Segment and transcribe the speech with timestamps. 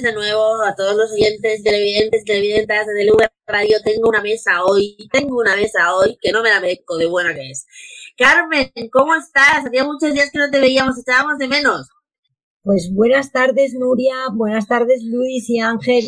[0.00, 3.76] de nuevo a todos los oyentes, televidentes, televidentas de Lugar Radio.
[3.84, 7.34] Tengo una mesa hoy, tengo una mesa hoy que no me la merezco de buena
[7.34, 7.66] que es.
[8.16, 9.66] Carmen, ¿cómo estás?
[9.66, 11.90] Hacía muchos días que no te veíamos, echábamos de menos.
[12.62, 16.04] Pues buenas tardes, Nuria, buenas tardes, Luis y Ángel.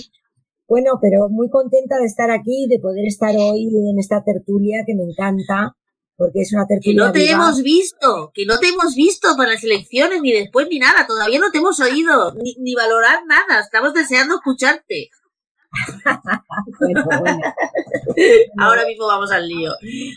[0.66, 4.94] Bueno, pero muy contenta de estar aquí, de poder estar hoy en esta tertulia que
[4.94, 5.76] me encanta
[6.16, 7.00] porque es una tertulia.
[7.00, 10.68] Que no te hemos visto, que no te hemos visto para las elecciones, ni después
[10.68, 15.10] ni nada, todavía no te hemos oído, ni, ni valorar nada, estamos deseando escucharte.
[18.58, 19.72] Ahora mismo vamos al lío.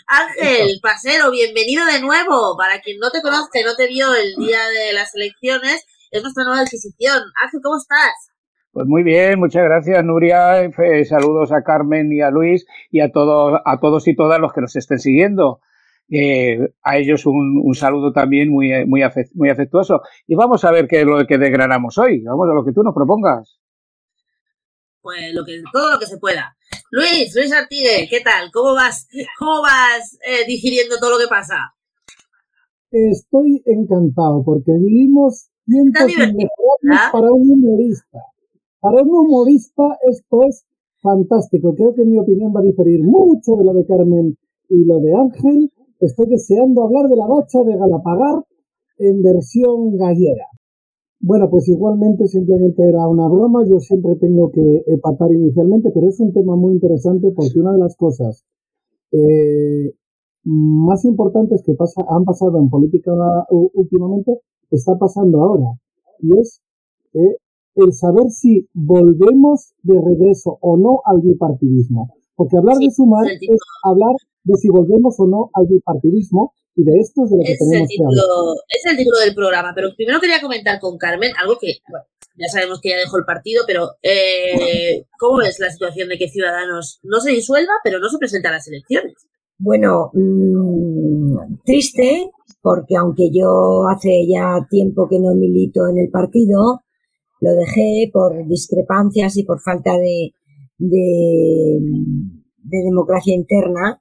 [0.08, 2.56] Ángel, pasero, bienvenido de nuevo.
[2.58, 6.44] Para quien no te conoce, no te vio el día de las elecciones, es nuestra
[6.44, 7.24] nueva adquisición.
[7.44, 8.32] Ángel, ¿cómo estás?
[8.72, 10.70] Pues muy bien, muchas gracias Nuria.
[11.10, 14.62] saludos a Carmen y a Luis y a todos, a todos y todas los que
[14.62, 15.62] nos estén siguiendo.
[16.10, 19.02] Eh, a ellos un, un, saludo también muy, muy,
[19.34, 20.02] muy afectuoso.
[20.26, 22.22] Y vamos a ver qué es lo que desgranamos hoy.
[22.22, 23.60] Vamos a lo que tú nos propongas.
[25.02, 26.56] Pues lo que, todo lo que se pueda.
[26.92, 28.52] Luis, Luis Artigue, ¿qué tal?
[28.52, 29.08] ¿Cómo vas,
[29.40, 31.74] cómo vas eh, digiriendo todo lo que pasa?
[32.92, 38.20] Estoy encantado porque vivimos tiempos inmejorables para un humorista.
[38.80, 40.66] Para un humorista esto es
[41.02, 41.76] fantástico.
[41.76, 44.38] Creo que mi opinión va a diferir mucho de lo de Carmen
[44.70, 48.44] y lo de Ángel, Estoy deseando hablar de la noche de Galapagar
[49.00, 50.46] en versión gallega.
[51.20, 56.20] Bueno, pues igualmente simplemente era una broma, yo siempre tengo que empatar inicialmente, pero es
[56.20, 58.46] un tema muy interesante porque una de las cosas
[59.12, 59.94] eh,
[60.44, 63.12] más importantes que pasa, han pasado en política
[63.50, 65.66] últimamente está pasando ahora,
[66.20, 66.62] y es
[67.14, 67.38] eh,
[67.76, 72.14] el saber si volvemos de regreso o no al bipartidismo.
[72.36, 74.14] Porque hablar de sumar es hablar
[74.48, 77.90] de si volvemos o no al bipartidismo y de esto es de lo que tenemos
[77.90, 78.26] que hablar.
[78.70, 82.06] Es el título del programa, pero primero quería comentar con Carmen algo que, bueno,
[82.38, 86.30] ya sabemos que ya dejó el partido, pero eh, ¿cómo es la situación de que
[86.30, 89.16] Ciudadanos no se disuelva, pero no se presenta a las elecciones?
[89.58, 92.30] Bueno, mmm, triste,
[92.62, 96.84] porque aunque yo hace ya tiempo que no milito en el partido,
[97.42, 100.32] lo dejé por discrepancias y por falta de,
[100.78, 101.80] de,
[102.64, 104.00] de democracia interna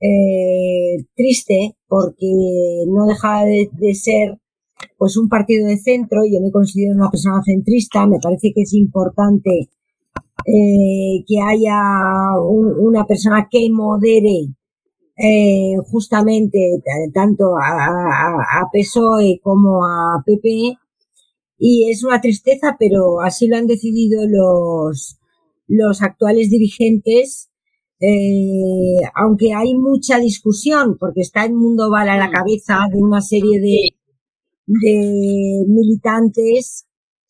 [0.00, 2.26] eh, triste porque
[2.88, 4.38] no deja de, ser
[4.98, 6.22] pues un partido de centro.
[6.24, 8.06] Yo me considero una persona centrista.
[8.06, 9.70] Me parece que es importante
[10.46, 11.80] eh, que haya
[12.42, 14.48] una persona que modere
[15.16, 16.58] eh, justamente
[17.12, 20.76] tanto a, a, PSOE como a PP.
[21.58, 25.18] Y es una tristeza, pero así lo han decidido los,
[25.68, 27.50] los actuales dirigentes
[28.00, 32.32] eh, aunque hay mucha discusión, porque está el mundo Val a la mm.
[32.32, 33.96] cabeza de una serie de,
[34.66, 36.86] de militantes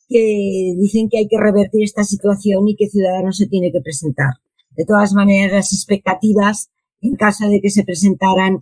[0.08, 4.34] que dicen que hay que revertir esta situación y que Ciudadanos se tiene que presentar.
[4.76, 6.70] De todas maneras, las expectativas,
[7.00, 8.58] en caso de que se presentaran,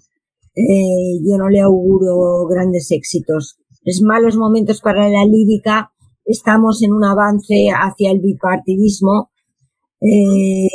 [0.54, 3.56] eh, yo no le auguro grandes éxitos.
[3.84, 5.92] Es malos momentos para la lírica,
[6.24, 9.30] estamos en un avance hacia el bipartidismo.
[10.00, 10.68] Eh,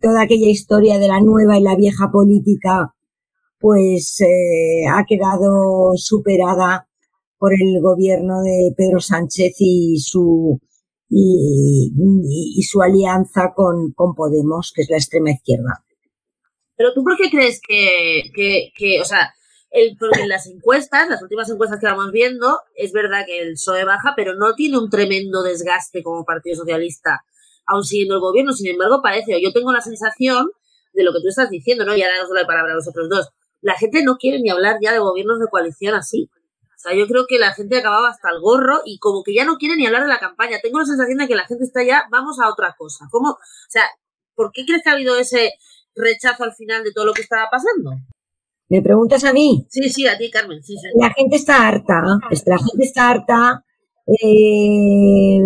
[0.00, 2.94] toda aquella historia de la nueva y la vieja política
[3.58, 6.88] pues eh, ha quedado superada
[7.38, 10.58] por el gobierno de Pedro Sánchez y su
[11.10, 15.84] y, su alianza con, con, Podemos, que es la extrema izquierda.
[16.76, 19.34] Pero tú por qué crees que, que, que o sea,
[19.70, 23.52] el, porque en las encuestas, las últimas encuestas que vamos viendo, es verdad que el
[23.52, 27.24] PSOE baja, pero no tiene un tremendo desgaste como Partido Socialista
[27.66, 28.52] aún siguiendo el gobierno.
[28.52, 30.50] Sin embargo, parece, o yo tengo la sensación
[30.92, 31.96] de lo que tú estás diciendo, ¿no?
[31.96, 33.28] Y ahora no solo hay palabra a los otros dos.
[33.60, 36.30] La gente no quiere ni hablar ya de gobiernos de coalición así.
[36.80, 39.44] O sea, yo creo que la gente acababa hasta el gorro y como que ya
[39.44, 40.58] no quiere ni hablar de la campaña.
[40.62, 43.06] Tengo la sensación de que la gente está ya, vamos a otra cosa.
[43.10, 43.30] ¿Cómo?
[43.30, 43.84] O sea,
[44.34, 45.52] ¿por qué crees que ha habido ese
[45.94, 47.90] rechazo al final de todo lo que estaba pasando?
[48.70, 49.66] ¿Me preguntas a mí?
[49.68, 50.62] Sí, sí, a ti, Carmen.
[50.62, 52.02] Sí, La gente está harta.
[52.46, 53.64] La gente está harta
[54.06, 55.40] eh,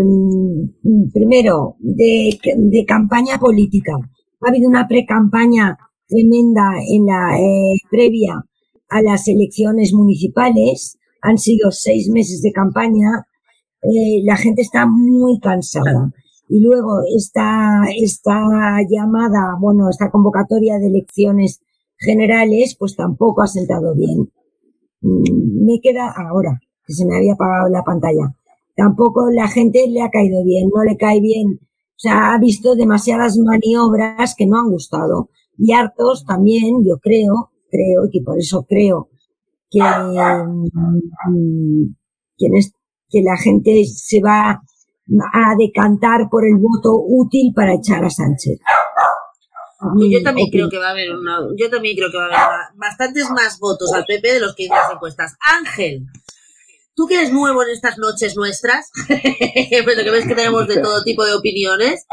[1.13, 3.93] primero, de, de, campaña política.
[4.41, 8.45] Ha habido una pre-campaña tremenda en la eh, previa
[8.89, 10.99] a las elecciones municipales.
[11.23, 13.27] Han sido seis meses de campaña.
[13.83, 16.11] Eh, la gente está muy cansada.
[16.49, 18.37] Y luego esta, esta
[18.89, 21.61] llamada, bueno, esta convocatoria de elecciones
[21.99, 24.31] generales, pues tampoco ha sentado bien.
[25.01, 28.35] Mm, me queda ahora, que se me había apagado la pantalla
[28.77, 32.75] tampoco la gente le ha caído bien, no le cae bien O sea, ha visto
[32.75, 35.31] demasiadas maniobras que no han gustado.
[35.57, 39.09] Y hartos también, yo creo, creo, y por eso creo
[39.71, 41.95] que, mm,
[43.11, 44.61] que la gente se va
[45.33, 48.59] a decantar por el voto útil para echar a Sánchez.
[49.99, 52.39] yo también creo que va a haber una, yo también creo que va a haber
[52.77, 55.37] bastantes más votos al PP de los que dicen las encuestas.
[55.41, 56.07] Ángel,
[56.95, 61.03] tú que eres nuevo en estas noches nuestras, pero que ves que tenemos de todo
[61.03, 62.05] tipo de opiniones,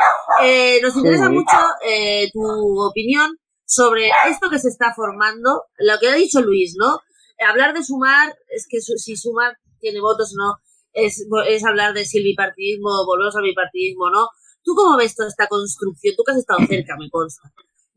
[0.44, 2.42] eh, nos interesa mucho eh, tu
[2.82, 7.00] opinión sobre esto que se está formando, lo que ha dicho Luis, ¿no?
[7.48, 10.56] Hablar de sumar, es que si sumar tiene votos o no,
[10.94, 14.28] es, es hablar de silvipartidismo, volvemos al bipartidismo, ¿no?
[14.64, 16.16] ¿Tú cómo ves toda esta construcción?
[16.16, 17.52] Tú que has estado cerca, me consta,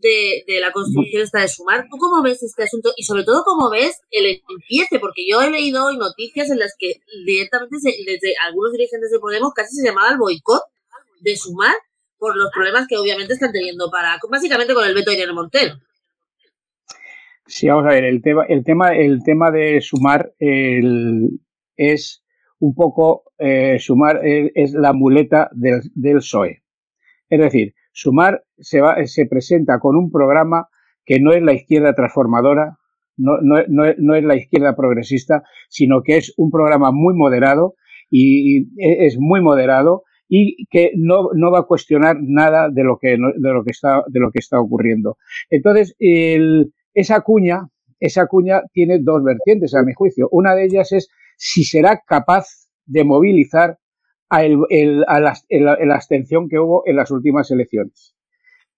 [0.05, 1.87] de, de la construcción esta de sumar.
[1.91, 2.93] ¿Tú cómo ves este asunto?
[2.97, 5.01] Y sobre todo, ¿cómo ves el empiece?
[5.01, 9.55] Porque yo he leído hoy noticias en las que directamente desde algunos dirigentes de Podemos
[9.55, 10.63] casi se llamaba el boicot
[11.21, 11.75] de sumar
[12.19, 15.75] por los problemas que obviamente están teniendo para, básicamente con el veto de Irene Montero.
[17.47, 21.41] Sí, vamos a ver, el tema, el tema, el tema de sumar el,
[21.77, 22.23] es
[22.59, 26.63] un poco eh, Sumar es, la muleta del, del, PSOE.
[27.29, 30.69] Es decir, Sumar se, va, se presenta con un programa
[31.05, 32.77] que no es la izquierda transformadora,
[33.17, 37.77] no, no, no, es la izquierda progresista, sino que es un programa muy moderado
[38.11, 43.11] y, es muy moderado y que no, no, va a cuestionar nada de lo que,
[43.11, 45.17] de lo que, está, de lo que está ocurriendo.
[45.49, 47.69] Entonces, el, esa cuña,
[48.01, 50.29] esa cuña tiene dos vertientes, a mi juicio.
[50.33, 52.47] Una de ellas es si será capaz
[52.87, 53.79] de movilizar
[54.37, 58.15] a, la, abstención que hubo en las últimas elecciones.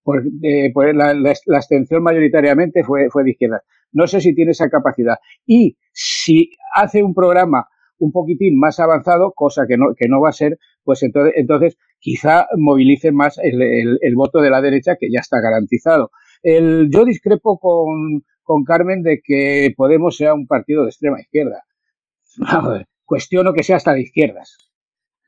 [0.03, 1.15] Porque, eh, pues la,
[1.57, 3.63] abstención mayoritariamente fue, fue de izquierda.
[3.93, 5.17] No sé si tiene esa capacidad.
[5.47, 7.67] Y si hace un programa
[7.99, 11.79] un poquitín más avanzado, cosa que no, que no va a ser, pues entonces, entonces
[11.99, 16.11] quizá movilice más el, voto de la derecha, que ya está garantizado.
[16.43, 21.65] El, yo discrepo con, con Carmen de que Podemos sea un partido de extrema izquierda.
[23.05, 24.57] cuestiono que sea hasta de izquierdas.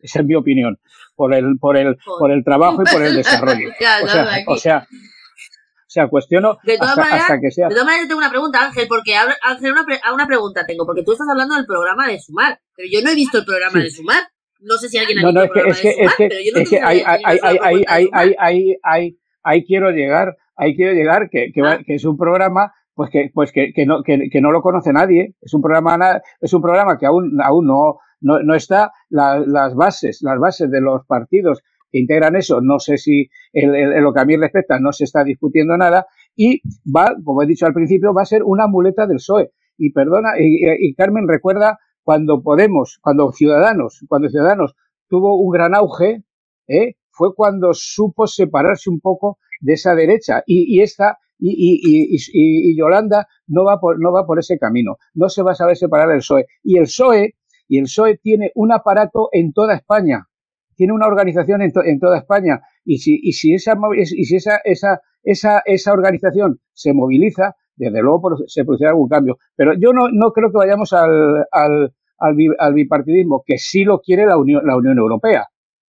[0.01, 0.79] Esa es mi opinión.
[1.17, 3.71] Por el, por el, por el trabajo y por el desarrollo.
[4.47, 7.69] o, sea, o, sea, cuestiono hasta, que sea.
[7.69, 9.85] De todas maneras, tengo una pregunta, Ángel, porque Ángel, una,
[10.15, 13.15] una pregunta tengo, porque tú estás hablando del programa de Sumar, pero yo no he
[13.15, 14.23] visto el programa de Sumar.
[14.61, 16.81] No sé si alguien ha visto el programa de Sumar, pero yo no es que
[16.81, 21.81] ahí, ahí, ahí, ahí, quiero llegar, ahí quiero llegar, que, que, ah.
[21.85, 24.93] que es un programa pues que, pues que, que, no, que, que, no lo conoce
[24.93, 25.37] nadie.
[25.41, 30.21] Es un programa, es un programa que aún, aún no, no, no está las bases,
[30.23, 32.61] las bases de los partidos que integran eso.
[32.61, 36.07] No sé si en, lo que a mí respecta no se está discutiendo nada
[36.37, 39.53] y va, como he dicho al principio, va a ser una muleta del PSOE.
[39.77, 44.75] Y perdona, y, Carmen recuerda cuando Podemos, cuando Ciudadanos, cuando Ciudadanos
[45.09, 46.25] tuvo un gran auge,
[46.67, 46.97] ¿eh?
[47.11, 52.71] fue cuando supo separarse un poco de esa derecha y, y esta y, y, y,
[52.71, 54.97] y, Yolanda no va, por, no va por ese camino.
[55.15, 56.47] No se va a saber separar del PSOE.
[56.63, 57.37] Y el PSOE,
[57.69, 60.27] y el PSOE tiene un aparato en toda España.
[60.75, 62.61] Tiene una organización en, en toda España.
[62.85, 68.01] Y si, y si, esa, y si esa, esa, esa, esa organización se moviliza, desde
[68.01, 69.39] luego se producirá algún cambio.
[69.55, 74.27] Pero yo no, no creo que vayamos al, al, al, bipartidismo, que sí lo quiere
[74.27, 75.49] la Unión, la Unión Europea.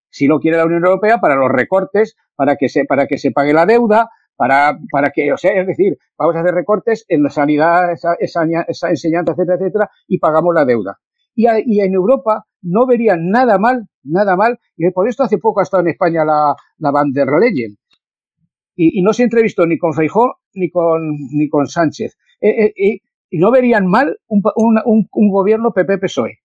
[0.10, 3.32] Sí lo quiere la Unión Europea para los recortes, para que se, para que se
[3.32, 7.24] pague la deuda, para, para que, o sea, es decir, vamos a hacer recortes en
[7.24, 10.98] la sanidad, esa, esa, enseñanza, etcétera, etcétera, y pagamos la deuda.
[11.40, 15.62] Y, y, en Europa no verían nada mal, nada mal, y por esto hace poco
[15.62, 17.78] ha estado en España la, la Van der Leyen.
[18.76, 22.18] Y, y no se entrevistó ni con Feijó ni con, ni con Sánchez.
[22.42, 26.40] Eh, eh, y no verían mal un, un, un gobierno PP-PSOE.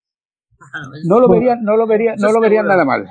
[1.06, 3.04] No lo verían, no lo verían, no lo verían nada mal.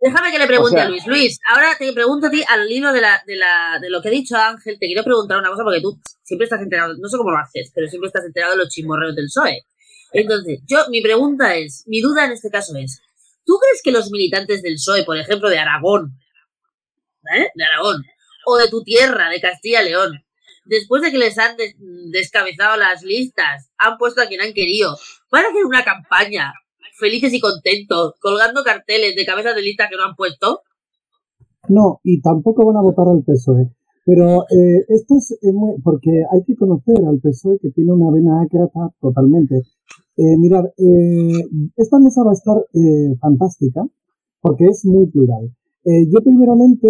[0.00, 1.06] Déjame que le pregunte a Luis.
[1.06, 4.08] Luis, ahora te pregunto a ti, al hilo de, la, de, la, de lo que
[4.08, 7.16] ha dicho Ángel, te quiero preguntar una cosa porque tú siempre estás enterado, no sé
[7.16, 9.62] cómo lo haces, pero siempre estás enterado de los chismorreos del PSOE.
[10.12, 13.00] Entonces, yo, mi pregunta es, mi duda en este caso es,
[13.44, 16.18] ¿tú crees que los militantes del PSOE, por ejemplo, de Aragón,
[17.36, 17.48] ¿eh?
[17.54, 18.04] de Aragón,
[18.46, 20.24] o de tu tierra, de Castilla y León,
[20.64, 21.56] después de que les han
[22.10, 24.96] descabezado las listas, han puesto a quien han querido,
[25.30, 26.52] van a hacer una campaña
[26.98, 30.62] felices y contentos, colgando carteles de cabeza de lista que no han puesto.
[31.68, 33.70] No, y tampoco van a votar al PSOE.
[34.04, 38.42] Pero eh, esto es muy, porque hay que conocer al PSOE que tiene una vena
[38.42, 39.62] ácrata totalmente.
[40.20, 41.44] Eh, mirad, eh,
[41.76, 43.86] esta mesa va a estar eh, fantástica
[44.40, 45.54] porque es muy plural.
[45.84, 46.88] Eh, yo primeramente,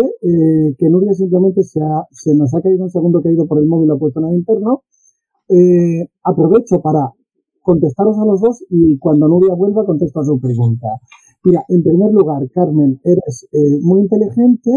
[0.78, 3.90] que Nuria simplemente se, ha, se nos ha caído un segundo caído por el móvil,
[3.90, 4.82] ha puesto en el interno,
[6.24, 7.12] aprovecho para
[7.62, 10.88] contestaros a los dos y cuando Nuria vuelva contesto a su pregunta.
[11.44, 13.46] Mira, en primer lugar, Carmen, eres
[13.82, 14.70] muy inteligente,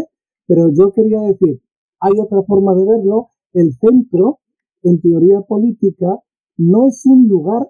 [0.46, 1.60] pero yo quería decir,
[2.00, 3.29] hay otra forma de verlo.
[3.53, 4.39] El centro,
[4.84, 6.20] en teoría política,
[6.58, 7.67] no es un lugar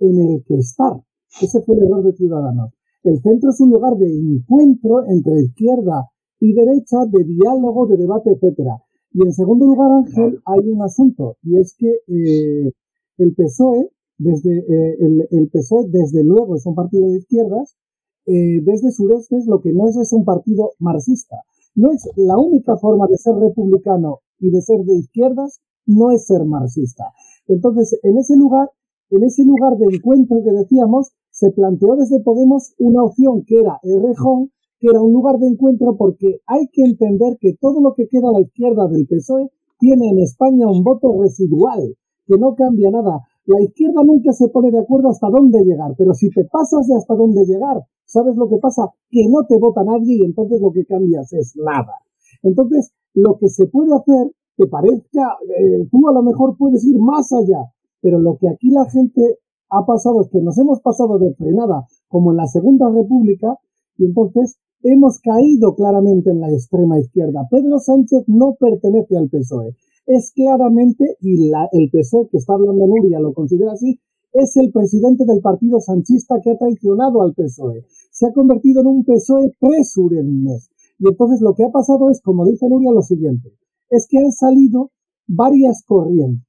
[0.00, 0.92] en el que estar.
[1.40, 2.72] Ese fue el error de Ciudadanos.
[3.02, 8.32] El centro es un lugar de encuentro entre izquierda y derecha, de diálogo, de debate,
[8.32, 8.82] etcétera.
[9.12, 12.72] Y en segundo lugar, Ángel, hay un asunto, y es que eh,
[13.18, 14.96] el PSOE, desde eh,
[15.30, 17.76] el, PSOE, desde luego, es un partido de izquierdas,
[18.26, 21.36] eh, desde sureste lo que no es es un partido marxista.
[21.74, 26.26] No es la única forma de ser republicano y de ser de izquierdas, no es
[26.26, 27.04] ser marxista.
[27.46, 28.68] Entonces, en ese lugar,
[29.10, 33.78] en ese lugar de encuentro que decíamos, se planteó desde Podemos una opción que era
[33.82, 37.94] el Rejón, que era un lugar de encuentro porque hay que entender que todo lo
[37.94, 41.94] que queda a la izquierda del PSOE tiene en España un voto residual,
[42.26, 43.20] que no cambia nada.
[43.46, 46.96] La izquierda nunca se pone de acuerdo hasta dónde llegar, pero si te pasas de
[46.96, 48.90] hasta dónde llegar, ¿sabes lo que pasa?
[49.10, 51.94] Que no te vota nadie y entonces lo que cambias es nada.
[52.42, 56.98] Entonces, lo que se puede hacer, te parezca, eh, tú a lo mejor puedes ir
[56.98, 59.38] más allá, pero lo que aquí la gente
[59.70, 63.58] ha pasado es que nos hemos pasado de frenada, como en la Segunda República,
[63.98, 67.46] y entonces hemos caído claramente en la extrema izquierda.
[67.50, 69.74] Pedro Sánchez no pertenece al PSOE.
[70.06, 73.98] Es claramente, y la, el PSOE que está hablando Nuria lo considera así,
[74.32, 77.84] es el presidente del partido sanchista que ha traicionado al PSOE.
[78.10, 80.70] Se ha convertido en un PSOE presurenés.
[80.98, 83.52] Y entonces lo que ha pasado es, como dice Nuria, lo siguiente.
[83.90, 84.90] Es que han salido
[85.26, 86.45] varias corrientes.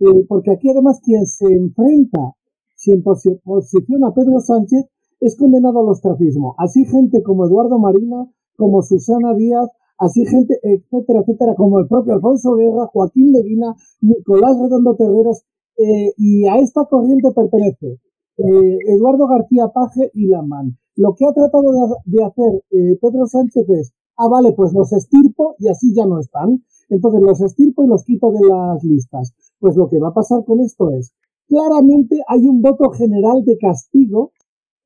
[0.00, 2.34] Eh, porque aquí además quien se enfrenta,
[2.76, 4.86] si posiciona a Pedro Sánchez,
[5.20, 6.54] es condenado al ostracismo.
[6.58, 12.14] Así gente como Eduardo Marina, como Susana Díaz, así gente, etcétera, etcétera, como el propio
[12.14, 15.44] Alfonso Guerra, Joaquín Leguina, Nicolás Redondo Terreros,
[15.76, 18.00] eh, y a esta corriente pertenece
[18.38, 20.76] eh, Eduardo García Paje y Lamán.
[20.96, 21.70] Lo que ha tratado
[22.04, 26.18] de, hacer eh, Pedro Sánchez es, ah, vale, pues los estirpo y así ya no
[26.18, 26.64] están.
[26.88, 29.34] Entonces los estirpo y los quito de las listas.
[29.60, 31.12] Pues lo que va a pasar con esto es,
[31.46, 34.32] claramente hay un voto general de castigo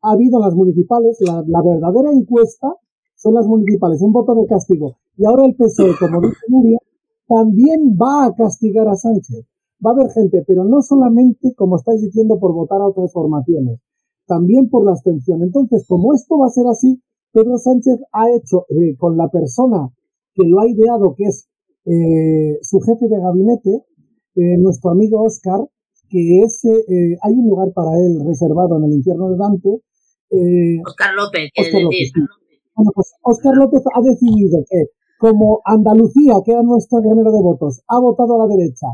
[0.02, 2.74] ha habido las municipales, la, verdadera encuesta
[3.14, 4.96] son las municipales, un voto de castigo.
[5.16, 6.78] Y ahora el PSOE, como dice Nuria,
[7.28, 9.46] también va a castigar a Sánchez.
[9.84, 13.80] Va a haber gente, pero no solamente, como estáis diciendo, por votar a otras formaciones,
[14.26, 15.42] también por la abstención.
[15.42, 17.00] Entonces, como esto va a ser así,
[17.32, 19.88] Pedro Sánchez ha hecho eh, con la persona
[20.34, 21.48] que lo ha ideado, que es
[21.84, 23.84] eh, su jefe de gabinete,
[24.34, 25.60] eh, nuestro amigo Oscar,
[26.08, 26.68] que ese,
[27.22, 29.80] hay un lugar para él reservado en el infierno de Dante,
[30.32, 32.12] eh, Oscar López, Oscar López,
[32.94, 34.86] pues Oscar López ha decidido que,
[35.18, 38.86] como Andalucía, que era nuestro granero de votos, ha votado a la derecha,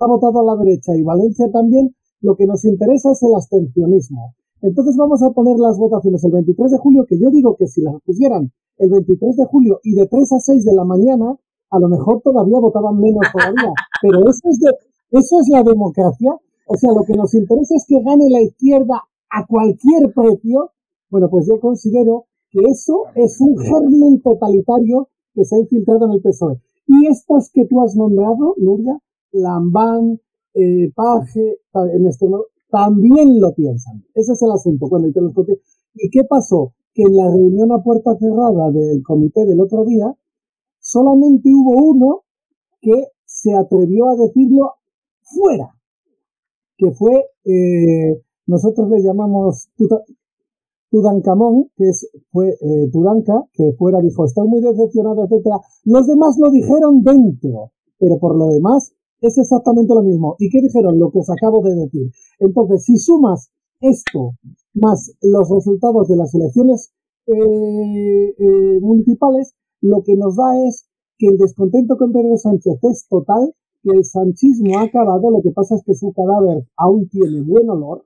[0.00, 4.34] ha votado a la derecha y Valencia también, lo que nos interesa es el abstencionismo.
[4.60, 7.80] Entonces vamos a poner las votaciones el 23 de julio, que yo digo que si
[7.80, 11.36] las pusieran el 23 de julio y de 3 a 6 de la mañana,
[11.70, 13.72] a lo mejor todavía votaban menos todavía.
[14.02, 14.70] Pero eso es, de,
[15.10, 16.36] eso es la democracia.
[16.66, 20.70] O sea, lo que nos interesa es que gane la izquierda a cualquier precio,
[21.10, 26.12] bueno, pues yo considero que eso es un germen totalitario que se ha infiltrado en
[26.12, 26.60] el PSOE.
[26.86, 28.98] Y estos que tú has nombrado, Nuria,
[29.32, 30.20] Lambán,
[30.54, 31.58] eh, Paje,
[31.94, 32.26] en este
[32.70, 34.04] también lo piensan.
[34.14, 34.88] Ese es el asunto.
[34.88, 35.20] Bueno, y, te
[35.94, 36.74] ¿Y qué pasó?
[36.94, 40.14] Que en la reunión a puerta cerrada del comité del otro día,
[40.88, 42.22] solamente hubo uno
[42.80, 44.72] que se atrevió a decirlo
[45.20, 45.68] fuera,
[46.78, 49.68] que fue eh, nosotros le llamamos
[50.90, 55.60] Tudancamón, que es, fue eh, Tudanka, que fuera dijo, estoy muy decepcionado, etcétera.
[55.84, 60.36] Los demás lo dijeron dentro, pero por lo demás es exactamente lo mismo.
[60.38, 60.98] ¿Y qué dijeron?
[60.98, 62.10] Lo que os acabo de decir.
[62.38, 64.32] Entonces, si sumas esto
[64.72, 66.94] más los resultados de las elecciones
[67.26, 73.54] eh, municipales, lo que nos da es que el descontento con Pedro Sánchez es total,
[73.82, 77.68] que el sanchismo ha acabado, lo que pasa es que su cadáver aún tiene buen
[77.68, 78.04] olor,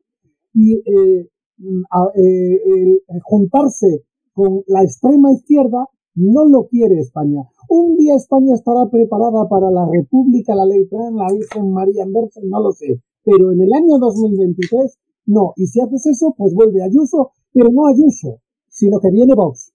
[0.55, 7.43] y eh, eh, el juntarse con la extrema izquierda no lo quiere España.
[7.69, 12.13] Un día España estará preparada para la República, la Ley Trans, la Virgen María en
[12.51, 13.01] no lo sé.
[13.25, 15.53] Pero en el año 2023, no.
[15.57, 19.72] Y si haces eso, pues vuelve Ayuso, pero no Ayuso, sino que viene Vox.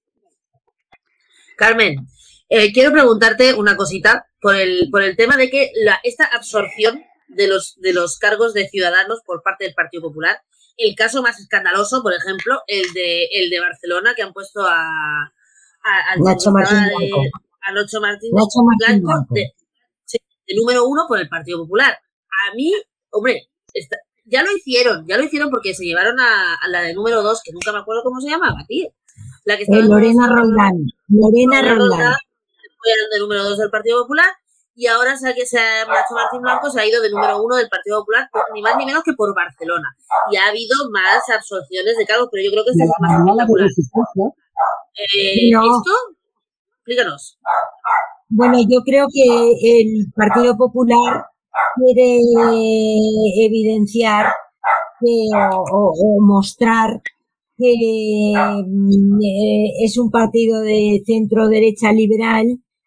[1.58, 2.08] Carmen,
[2.50, 7.04] eh, quiero preguntarte una cosita por el, por el tema de que la, esta absorción
[7.28, 10.42] de los, de los cargos de ciudadanos por parte del Partido Popular
[10.78, 15.34] el caso más escandaloso, por ejemplo, el de, el de Barcelona, que han puesto a,
[15.84, 17.22] a Nacho Martín Blanco.
[17.62, 19.54] A Nacho Martín, Blanco, De,
[20.56, 21.92] número uno por el Partido Popular.
[21.92, 22.72] A mí,
[23.10, 23.50] hombre,
[24.26, 27.52] ya lo hicieron, ya lo hicieron porque se llevaron a, la de número 2, que
[27.52, 28.90] nunca me acuerdo cómo se llamaba, tío.
[29.48, 30.76] La que eh, Lorena Roldán.
[31.08, 32.16] Lorena Roldán.
[33.12, 34.28] de número 2 del Partido Popular
[34.76, 37.56] y ahora sabe que se ha, Nacho Martín Blanco se ha ido de número uno
[37.56, 39.88] del Partido Popular, ni más ni menos que por Barcelona.
[40.30, 43.70] Y ha habido más absorciones de cargos, pero yo creo que esta es más espectacular.
[44.94, 45.94] Eh, ¿Esto?
[46.76, 47.40] Explícanos.
[48.30, 51.26] Bueno, yo creo que el Partido Popular
[51.78, 52.20] quiere
[53.46, 54.28] evidenciar
[55.02, 57.02] o, mostrar
[57.58, 62.46] que mm, eh, es un partido de centro derecha liberal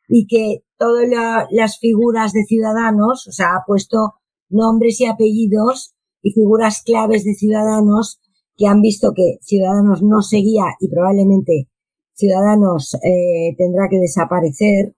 [0.08, 1.06] y que todas
[1.50, 4.14] las figuras de ciudadanos, o sea, ha puesto
[4.48, 8.20] nombres y apellidos y figuras claves de ciudadanos
[8.56, 11.68] que han visto que Ciudadanos no seguía y probablemente
[12.12, 14.94] Ciudadanos eh, tendrá que desaparecer,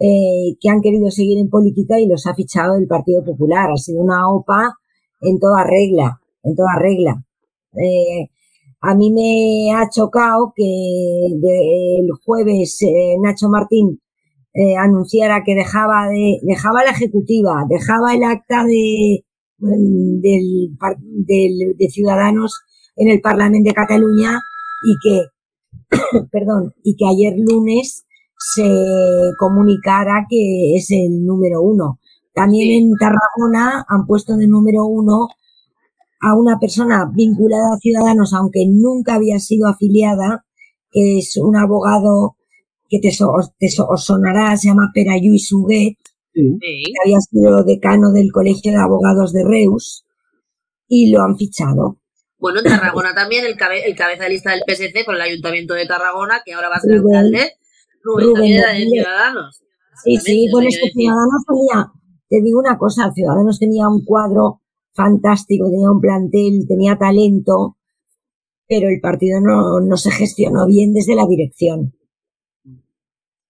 [0.00, 3.70] eh, que han querido seguir en política y los ha fichado el Partido Popular.
[3.70, 4.74] Ha sido una OPA
[5.20, 7.24] en toda regla, en toda regla.
[7.74, 8.30] Eh,
[8.80, 12.78] a mí me ha chocado que el jueves
[13.22, 14.00] Nacho Martín
[14.58, 19.24] eh, anunciara que dejaba de, dejaba la ejecutiva, dejaba el acta de,
[19.58, 20.70] del,
[21.26, 22.62] del, de Ciudadanos
[22.96, 24.40] en el Parlamento de Cataluña
[24.82, 25.26] y que,
[26.32, 28.06] perdón, y que ayer lunes
[28.38, 32.00] se comunicara que es el número uno.
[32.34, 35.28] También en Tarragona han puesto de número uno
[36.20, 40.44] a una persona vinculada a Ciudadanos, aunque nunca había sido afiliada,
[40.90, 42.36] que es un abogado
[42.88, 45.96] que te, os sonará, se llama Perayui Suguet,
[46.32, 50.04] que había sido decano del Colegio de Abogados de Reus,
[50.88, 51.98] y lo han fichado.
[52.38, 55.86] Bueno, en Tarragona también el, el cabeza de lista del PSC por el Ayuntamiento de
[55.86, 57.52] Tarragona, que ahora va a ser alcalde,
[58.02, 59.62] Rubén, Rubén de Ciudadanos.
[60.04, 61.92] Sí, sí, bueno, es que Ciudadanos tenía,
[62.28, 64.60] te digo una cosa, Ciudadanos tenía un cuadro
[64.96, 67.76] fantástico, tenía un plantel, tenía talento,
[68.66, 71.92] pero el partido no, no se gestionó bien desde la dirección.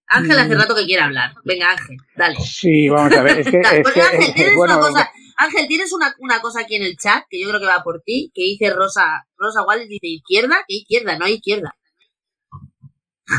[0.09, 1.35] Ángel hace rato que quiere hablar.
[1.45, 2.37] Venga, Ángel, dale.
[2.41, 3.41] Sí, vamos a ver.
[3.41, 5.11] Es que, Ángel, tienes una cosa.
[5.39, 8.03] Ángel, tienes una, una, cosa aquí en el chat que yo creo que va por
[8.03, 11.19] ti, que dice Rosa, Rosa Wallis, dice izquierda, ¿qué izquierda?
[11.19, 11.77] No hay izquierda.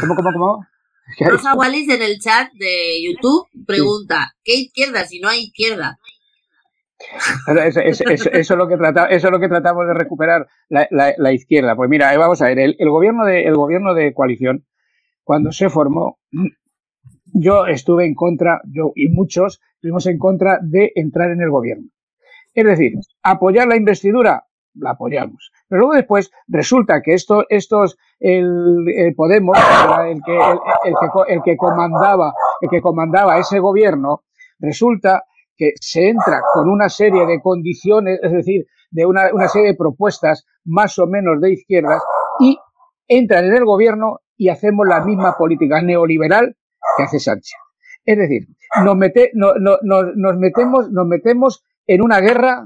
[0.02, 0.68] ¿Cómo, cómo, cómo?
[1.20, 5.98] Rosa Wallis en el chat de YouTube pregunta, ¿qué izquierda si no hay izquierda?
[7.48, 8.74] Eso, es lo que
[9.12, 11.76] eso es lo que tratamos de recuperar la, izquierda.
[11.76, 14.66] Pues mira, vamos a ver, el, gobierno de, el gobierno de coalición
[15.24, 16.18] cuando se formó,
[17.26, 21.90] yo estuve en contra, yo y muchos estuvimos en contra de entrar en el gobierno.
[22.54, 25.52] Es decir, apoyar la investidura, la apoyamos.
[25.68, 32.34] Pero luego después resulta que esto, estos, el, Podemos, que, el, que, el que comandaba,
[32.62, 34.24] el que comandaba ese gobierno,
[34.60, 35.26] resulta
[35.58, 39.76] que se entra con una serie de condiciones, es decir, de una, una serie de
[39.76, 42.02] propuestas más o menos de izquierdas
[42.40, 42.58] y
[43.08, 46.56] entran en el gobierno y hacemos la misma política neoliberal
[46.96, 47.58] que hace Sánchez.
[48.06, 48.48] Es decir,
[48.84, 52.64] nos, mete, no, no, nos, metemos, nos metemos en una guerra,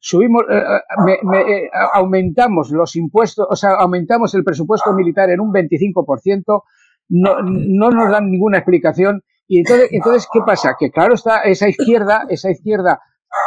[0.00, 0.62] subimos, eh,
[1.08, 6.62] eh, eh, aumentamos los impuestos, o sea, aumentamos el presupuesto militar en un 25%,
[7.10, 9.22] no, no nos dan ninguna explicación.
[9.46, 10.76] Y entonces, entonces, ¿qué pasa?
[10.78, 13.00] Que claro está esa izquierda, esa izquierda,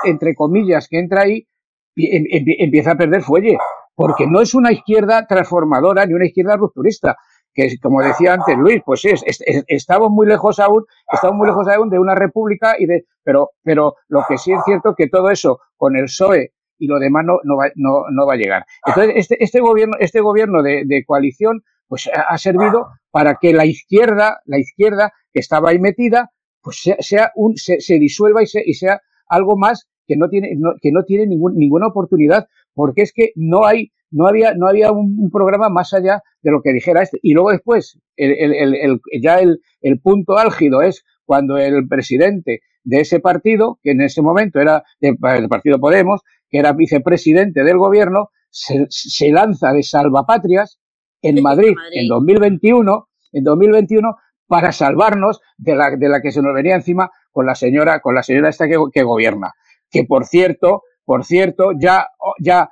[0.03, 1.47] entre comillas, que entra ahí,
[1.95, 2.25] em,
[2.59, 3.57] empieza a perder fuelle
[3.97, 7.17] porque no es una izquierda transformadora ni una izquierda rupturista,
[7.51, 9.23] que como decía antes Luis, pues es,
[9.67, 13.95] estamos muy lejos aún, estamos muy lejos aún de una república y de, pero, pero
[14.07, 17.39] lo que sí es cierto que todo eso con el PSOE y lo demás no,
[17.43, 18.65] no, va, no, no va a llegar.
[18.85, 24.41] Entonces, este, este gobierno, este gobierno de, coalición, pues ha servido para que la izquierda,
[24.45, 26.31] la izquierda que estaba ahí metida,
[26.63, 31.03] pues sea, un, se, disuelva y, y sea algo más que no tiene, que no
[31.03, 35.69] tiene ningún, ninguna oportunidad porque es que no hay, no había, no había un, programa
[35.69, 37.19] más allá de lo que dijera este.
[37.21, 43.01] Y luego después, el, el, el, ya el, punto álgido es cuando el presidente de
[43.01, 48.29] ese partido, que en ese momento era del partido Podemos, que era vicepresidente del gobierno,
[48.49, 50.79] se, se lanza de salvapatrias
[51.21, 54.15] en Madrid, en 2021, en 2021
[54.47, 58.15] para salvarnos de la, de la que se nos venía encima con la señora, con
[58.15, 59.53] la señora esta que, gobierna.
[59.89, 62.07] Que por cierto, por cierto, ya,
[62.39, 62.69] ya,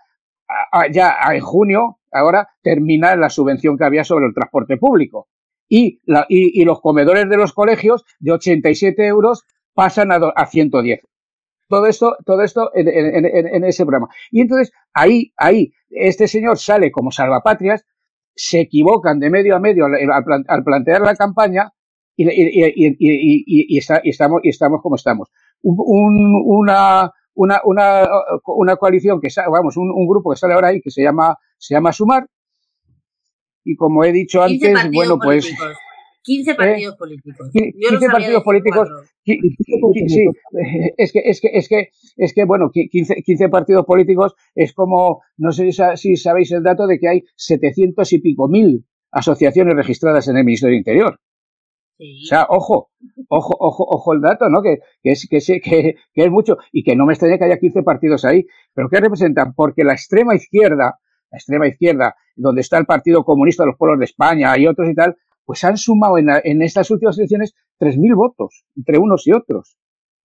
[0.91, 5.27] ya en junio, ahora, termina la subvención que había sobre el transporte público.
[5.67, 11.01] Y, la, y, los comedores de los colegios de 87 euros pasan a, a 110.
[11.67, 14.09] Todo esto, todo esto en, en, ese programa.
[14.29, 17.83] Y entonces, ahí, ahí, este señor sale como salvapatrias,
[18.35, 21.71] se equivocan de medio a medio al, plantear la campaña
[22.15, 25.29] y, y, y, y, estamos, y estamos como estamos.
[25.61, 28.07] Un, una, una, una,
[28.45, 31.73] una coalición que vamos, un, un, grupo que sale ahora ahí que se llama, se
[31.73, 32.27] llama Sumar.
[33.63, 35.51] Y como he dicho antes, bueno, pues
[36.25, 36.55] 15 ¿Eh?
[36.55, 37.49] partidos políticos.
[37.53, 38.89] 15 partidos políticos.
[39.23, 39.39] Sí,
[40.97, 45.21] es que, es que, es que, es que, bueno, 15, 15 partidos políticos es como,
[45.37, 50.27] no sé si sabéis el dato de que hay 700 y pico mil asociaciones registradas
[50.27, 51.19] en el Ministerio del Interior.
[51.97, 52.89] O sea, ojo,
[53.29, 54.61] ojo, ojo, ojo el dato, ¿no?
[54.61, 57.57] Que, que es, que, que, que, es mucho y que no me extraña que haya
[57.57, 58.45] 15 partidos ahí.
[58.73, 59.53] Pero ¿qué representan?
[59.53, 60.99] Porque la extrema izquierda,
[61.31, 64.89] la extrema izquierda, donde está el Partido Comunista de los Pueblos de España y otros
[64.89, 69.31] y tal, pues han sumado en, en estas últimas elecciones 3.000 votos entre unos y
[69.31, 69.77] otros.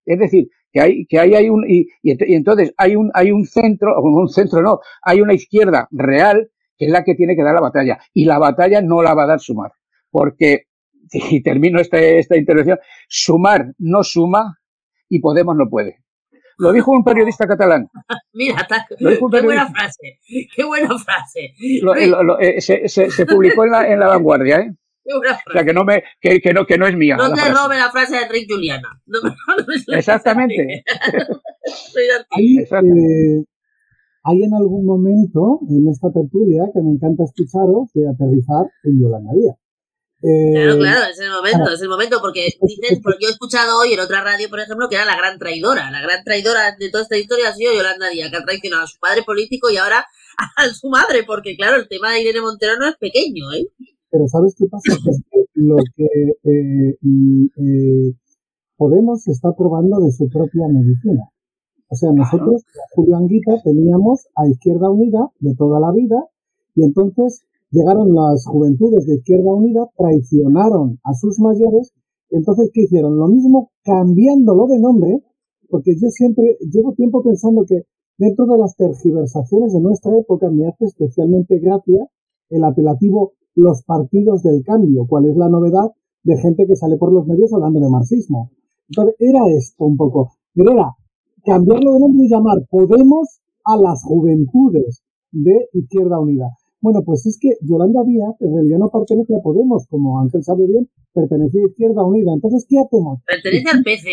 [0.04, 3.44] Es decir, que hay, que hay, hay un, y, y, entonces hay un, hay un
[3.44, 7.42] centro, o un centro no, hay una izquierda real que es la que tiene que
[7.42, 7.98] dar la batalla.
[8.14, 9.72] Y la batalla no la va a dar sumar.
[10.10, 10.64] Porque,
[11.12, 12.78] y termino este, esta intervención,
[13.08, 14.56] sumar no suma
[15.12, 16.04] y Podemos no puede.
[16.56, 17.88] Lo dijo un periodista catalán.
[18.32, 18.66] Mira,
[18.98, 20.18] qué buena frase.
[20.54, 21.54] Qué buena frase.
[22.40, 24.74] Eh, se, se, se, publicó en la, en la vanguardia, ¿eh?
[25.48, 27.16] O sea, que no, me, que, que, no, que no es mía.
[27.16, 29.02] No te robe la frase de Enrique Juliana.
[29.88, 30.84] Exactamente.
[32.30, 33.44] hay, eh,
[34.22, 39.32] hay en algún momento en esta tertulia que me encanta escucharos de aterrizar en Yolanda
[39.34, 39.56] Díaz.
[40.22, 43.78] Eh, claro, claro, es el momento, es el momento, porque dicen, porque yo he escuchado
[43.78, 45.90] hoy en otra radio, por ejemplo, que era la gran traidora.
[45.90, 48.86] La gran traidora de toda esta historia ha sido Yolanda Díaz, que ha traicionado a
[48.86, 50.04] su padre político y ahora
[50.56, 53.66] a su madre, porque claro, el tema de Irene Montero no es pequeño, ¿eh?
[54.10, 54.82] Pero ¿sabes qué pasa?
[55.52, 56.04] Que lo que
[56.44, 58.14] eh, eh,
[58.80, 61.28] Podemos está probando de su propia medicina.
[61.90, 66.16] O sea, nosotros, Julio Anguita, teníamos a Izquierda Unida de toda la vida
[66.74, 71.92] y entonces llegaron las juventudes de Izquierda Unida, traicionaron a sus mayores,
[72.30, 73.18] entonces ¿qué hicieron?
[73.18, 75.22] Lo mismo cambiándolo de nombre,
[75.68, 77.82] porque yo siempre llevo tiempo pensando que
[78.16, 82.08] dentro de las tergiversaciones de nuestra época me hace especialmente gracia
[82.50, 85.90] el apelativo los partidos del cambio, cuál es la novedad
[86.22, 88.50] de gente que sale por los medios hablando de marxismo.
[88.88, 90.90] Entonces, era esto un poco, pero era
[91.44, 96.50] cambiarlo de nombre y llamar Podemos a las juventudes de Izquierda Unida.
[96.80, 100.66] Bueno, pues es que Yolanda Díaz en realidad no pertenece a Podemos, como Ángel sabe
[100.66, 102.32] bien, pertenece a Izquierda Unida.
[102.32, 103.20] Entonces, ¿qué hacemos?
[103.26, 104.10] Pertenece al PC.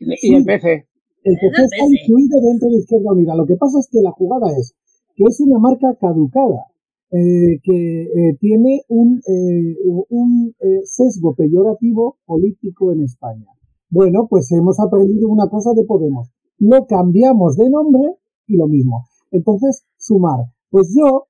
[0.00, 0.86] y el PC.
[1.24, 3.34] El PC está incluido dentro de Izquierda Unida.
[3.34, 4.74] Lo que pasa es que la jugada es
[5.16, 6.66] que es una marca caducada.
[7.14, 9.76] Eh, que eh, tiene un, eh,
[10.08, 13.44] un sesgo peyorativo político en España.
[13.90, 16.30] Bueno, pues hemos aprendido una cosa de Podemos.
[16.56, 19.04] Lo cambiamos de nombre y lo mismo.
[19.30, 20.46] Entonces, sumar.
[20.70, 21.26] Pues yo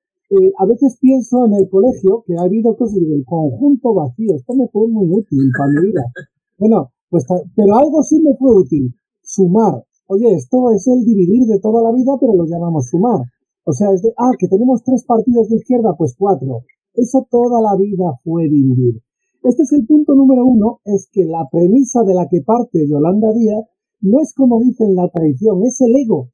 [0.57, 4.35] a veces pienso en el colegio que ha habido cosas del conjunto vacío.
[4.35, 6.03] Esto me fue muy útil para mi vida.
[6.55, 8.95] Bueno, pues, pero algo sí me fue útil.
[9.21, 9.83] Sumar.
[10.07, 13.19] Oye, esto es el dividir de toda la vida, pero lo llamamos sumar.
[13.65, 16.63] O sea, es de, ah, que tenemos tres partidos de izquierda, pues cuatro.
[16.93, 19.01] Eso toda la vida fue dividir.
[19.43, 23.33] Este es el punto número uno, es que la premisa de la que parte Yolanda
[23.33, 23.65] Díaz
[24.01, 26.29] no es como dicen la traición, es el ego.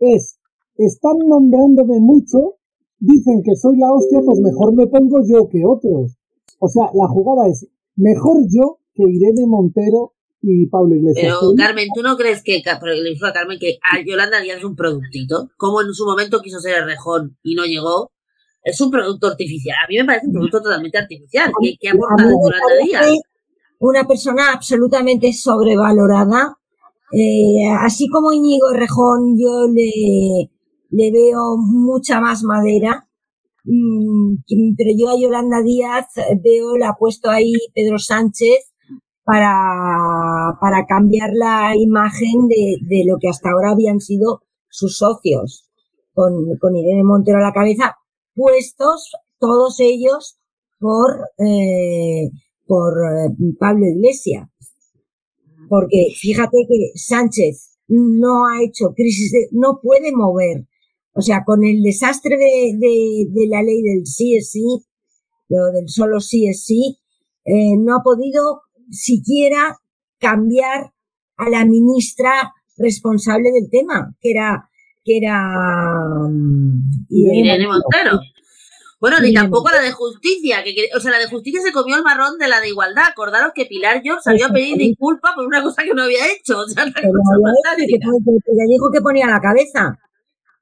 [0.00, 0.38] Es,
[0.76, 2.56] están nombrándome mucho,
[3.00, 6.16] dicen que soy la hostia, pues mejor me pongo yo que otros.
[6.60, 11.36] O sea, la jugada es mejor yo que Irene Montero y Pablo Iglesias.
[11.40, 14.64] Pero, Carmen, ¿tú no crees que, le dijo a Carmen que a Yolanda Díaz es
[14.64, 15.50] un productito?
[15.56, 18.12] Como en su momento quiso ser el rejón y no llegó.
[18.62, 19.76] Es un producto artificial.
[19.84, 21.52] A mí me parece un producto totalmente artificial.
[21.60, 23.08] ¿Qué, qué aporta Yolanda Díaz?
[23.80, 26.56] Una persona absolutamente sobrevalorada.
[27.12, 30.50] Eh, así como Íñigo Rejón, yo le,
[30.90, 33.08] le veo mucha más madera.
[33.64, 34.36] Mm,
[34.76, 36.06] pero yo a Yolanda Díaz
[36.42, 38.68] veo, la ha puesto ahí Pedro Sánchez
[39.28, 45.68] para, para cambiar la imagen de, de, lo que hasta ahora habían sido sus socios,
[46.14, 47.98] con, con Irene Montero a la cabeza,
[48.34, 50.38] puestos todos ellos
[50.78, 51.10] por,
[51.46, 52.30] eh,
[52.66, 53.28] por eh,
[53.60, 54.48] Pablo Iglesias.
[55.68, 60.66] Porque fíjate que Sánchez no ha hecho crisis, de, no puede mover.
[61.12, 65.72] O sea, con el desastre de, de, de la ley del sí es sí, o
[65.74, 66.96] del solo sí es sí,
[67.44, 69.76] eh, no ha podido siquiera
[70.18, 70.92] cambiar
[71.36, 74.68] a la ministra responsable del tema, que era
[75.04, 75.40] que era
[76.28, 78.20] mm, Irene Montero.
[79.00, 82.02] Bueno, ni tampoco la de justicia, que, o sea, la de justicia se comió el
[82.02, 83.04] marrón de la de igualdad.
[83.08, 86.58] Acordaros que Pilar George salió a pedir disculpas por una cosa que no había hecho.
[86.58, 87.02] O sea, que,
[88.68, 89.96] dijo que ponía la cabeza.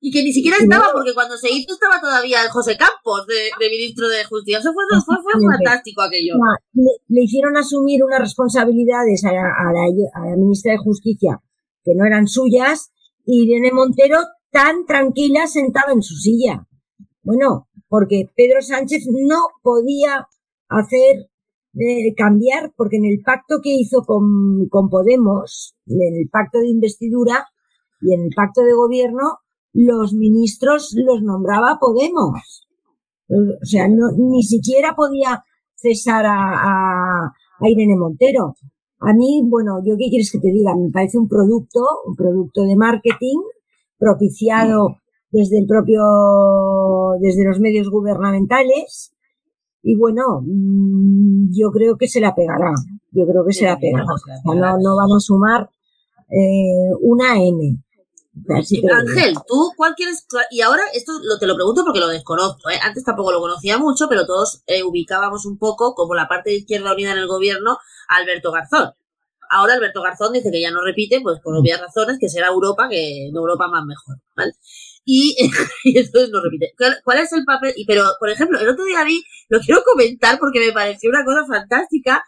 [0.00, 4.08] Y que ni siquiera estaba, porque cuando se hizo estaba todavía José Campos de, ministro
[4.08, 4.58] de Justicia.
[4.58, 5.16] Eso fue, fue,
[5.56, 6.34] fantástico aquello.
[6.74, 11.40] le, hicieron asumir unas responsabilidades a la, a, la, ministra de Justicia
[11.82, 12.90] que no eran suyas
[13.24, 14.18] Irene Montero
[14.50, 16.66] tan tranquila sentada en su silla.
[17.22, 20.26] Bueno, porque Pedro Sánchez no podía
[20.68, 21.28] hacer
[21.78, 26.68] eh, cambiar, porque en el pacto que hizo con, con Podemos, en el pacto de
[26.68, 27.46] investidura
[28.00, 29.38] y en el pacto de gobierno,
[29.76, 32.66] los ministros los nombraba Podemos.
[33.28, 38.54] O sea, no, ni siquiera podía cesar a, a Irene Montero.
[39.00, 42.62] A mí, bueno, yo qué quieres que te diga, me parece un producto, un producto
[42.62, 43.38] de marketing
[43.98, 44.96] propiciado
[45.30, 46.00] desde el propio,
[47.20, 49.12] desde los medios gubernamentales.
[49.82, 52.72] Y bueno, mm, yo creo que se la pegará.
[53.10, 54.06] Yo creo que se la pegará.
[54.44, 55.70] no, no van a sumar
[56.30, 57.82] eh, una M.
[58.48, 60.26] Ángel, ¿tú cuál quieres?
[60.50, 62.70] Y ahora esto lo, te lo pregunto porque lo desconozco.
[62.70, 62.78] ¿eh?
[62.82, 66.56] Antes tampoco lo conocía mucho, pero todos eh, ubicábamos un poco como la parte de
[66.56, 68.92] Izquierda Unida en el gobierno Alberto Garzón.
[69.48, 72.88] Ahora Alberto Garzón dice que ya no repite, pues por obvias razones, que será Europa,
[72.88, 74.16] que Europa más mejor.
[74.36, 74.52] ¿vale?
[75.04, 75.36] Y,
[75.84, 76.74] entonces no repite.
[77.04, 77.72] ¿Cuál, es el papel?
[77.76, 81.24] Y, pero, por ejemplo, el otro día vi, lo quiero comentar porque me pareció una
[81.24, 82.24] cosa fantástica,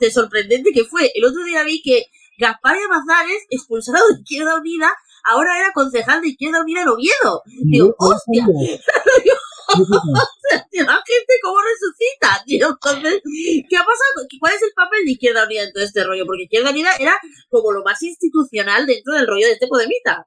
[0.00, 1.10] de sorprendente que fue.
[1.14, 2.06] El otro día vi que
[2.38, 4.90] Gaspar Amazares, expulsado de Izquierda Unida,
[5.24, 7.42] ahora era concejal de Izquierda Unida en Oviedo.
[7.64, 8.46] Digo, hostia.
[9.74, 12.68] la gente cómo resucita, tío.
[12.68, 13.22] Entonces,
[13.68, 14.26] ¿qué ha pasado?
[14.40, 16.24] ¿Cuál es el papel de Izquierda Unida en todo este rollo?
[16.26, 17.14] Porque Izquierda Unida era
[17.48, 20.26] como lo más institucional dentro del rollo de este Podemita.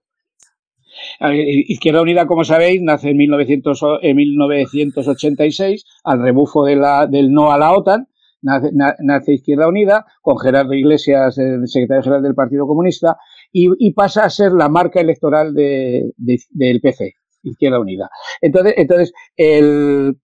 [1.68, 7.52] Izquierda Unida, como sabéis, nace en, 1900, en 1986 al rebufo de la, del no
[7.52, 8.08] a la OTAN.
[8.42, 13.18] Nace, nace Izquierda Unida con Gerardo Iglesias, el secretario general del Partido Comunista,
[13.52, 18.10] y, pasa a ser la marca electoral de, del PC, Izquierda Unida.
[18.42, 20.18] Entonces, entonces el,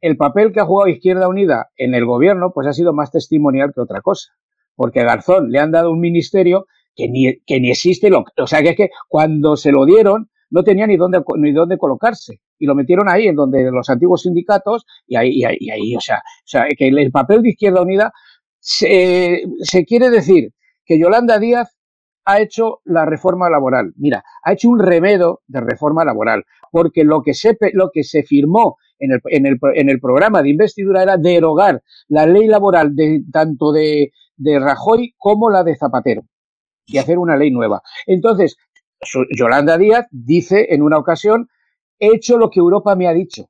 [0.00, 3.72] el papel que ha jugado Izquierda Unida en el gobierno, pues ha sido más testimonial
[3.74, 4.32] que otra cosa.
[4.74, 8.46] Porque a Garzón le han dado un ministerio que ni, que ni existe, lo, o
[8.46, 12.40] sea, que es que cuando se lo dieron no tenía ni dónde, ni dónde colocarse.
[12.58, 15.96] Y lo metieron ahí, en donde los antiguos sindicatos, y ahí, y ahí, y ahí
[15.96, 18.12] o, sea, o sea, que el, papel de Izquierda Unida
[18.58, 20.50] se, se quiere decir
[20.84, 21.74] que Yolanda Díaz
[22.24, 23.92] ha hecho la reforma laboral.
[23.96, 28.22] Mira, ha hecho un remedo de reforma laboral, porque lo que se, lo que se
[28.22, 32.94] firmó en el, en, el, en el programa de investidura era derogar la ley laboral
[32.94, 36.22] de, tanto de, de Rajoy como la de Zapatero
[36.86, 37.82] y hacer una ley nueva.
[38.06, 38.56] Entonces,
[39.36, 41.48] Yolanda Díaz dice en una ocasión,
[41.98, 43.48] he hecho lo que Europa me ha dicho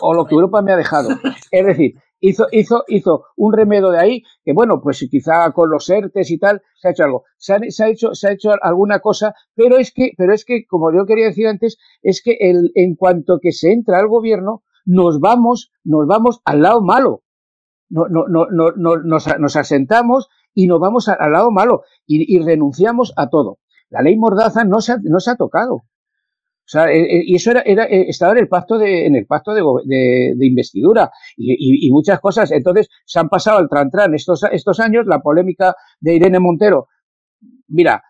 [0.00, 1.10] o lo que Europa me ha dejado.
[1.50, 5.90] Es decir, hizo, hizo, hizo un remedio de ahí, que bueno, pues quizá con los
[5.90, 7.24] ERTES y tal, se ha hecho algo.
[7.36, 10.92] Se ha, hecho, se ha hecho alguna cosa, pero es que, pero es que, como
[10.92, 15.20] yo quería decir antes, es que el, en cuanto que se entra al gobierno, nos
[15.20, 17.22] vamos, nos vamos al lado malo.
[17.90, 23.12] No, no, no, no, nos, nos asentamos y nos vamos al lado malo y, renunciamos
[23.16, 23.58] a todo.
[23.90, 25.82] La ley Mordaza no se ha, no se ha tocado.
[26.72, 29.26] Sea, eh, eh, y eso era, era, eh, estaba en el pacto de, en el
[29.26, 29.62] pacto de,
[30.34, 32.50] de, investidura y, muchas cosas.
[32.50, 36.88] Entonces, se han pasado al tran tran estos, estos años, la polémica de Irene Montero.
[37.68, 38.02] Mira,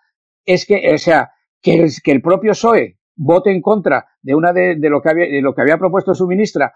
[0.47, 4.91] es que, o sea, que el, propio PSOE vote en contra de una de, de,
[4.91, 6.73] lo que había de lo que había propuesto su ministra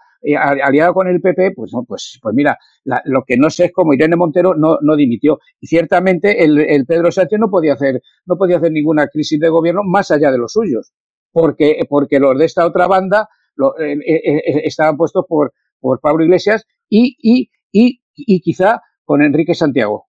[0.61, 2.57] aliado con el PP pues pues pues mira
[3.05, 6.85] lo que no sé es cómo Irene Montero no, no dimitió y ciertamente el, el,
[6.85, 10.37] Pedro Sánchez no podía hacer no podía hacer ninguna crisis de gobierno más allá de
[10.37, 10.93] los suyos
[11.37, 15.99] porque, porque los de esta otra banda lo, eh, eh, eh, estaban puestos por, por
[15.99, 20.07] Pablo Iglesias y, y, y, y, quizá con Enrique Santiago.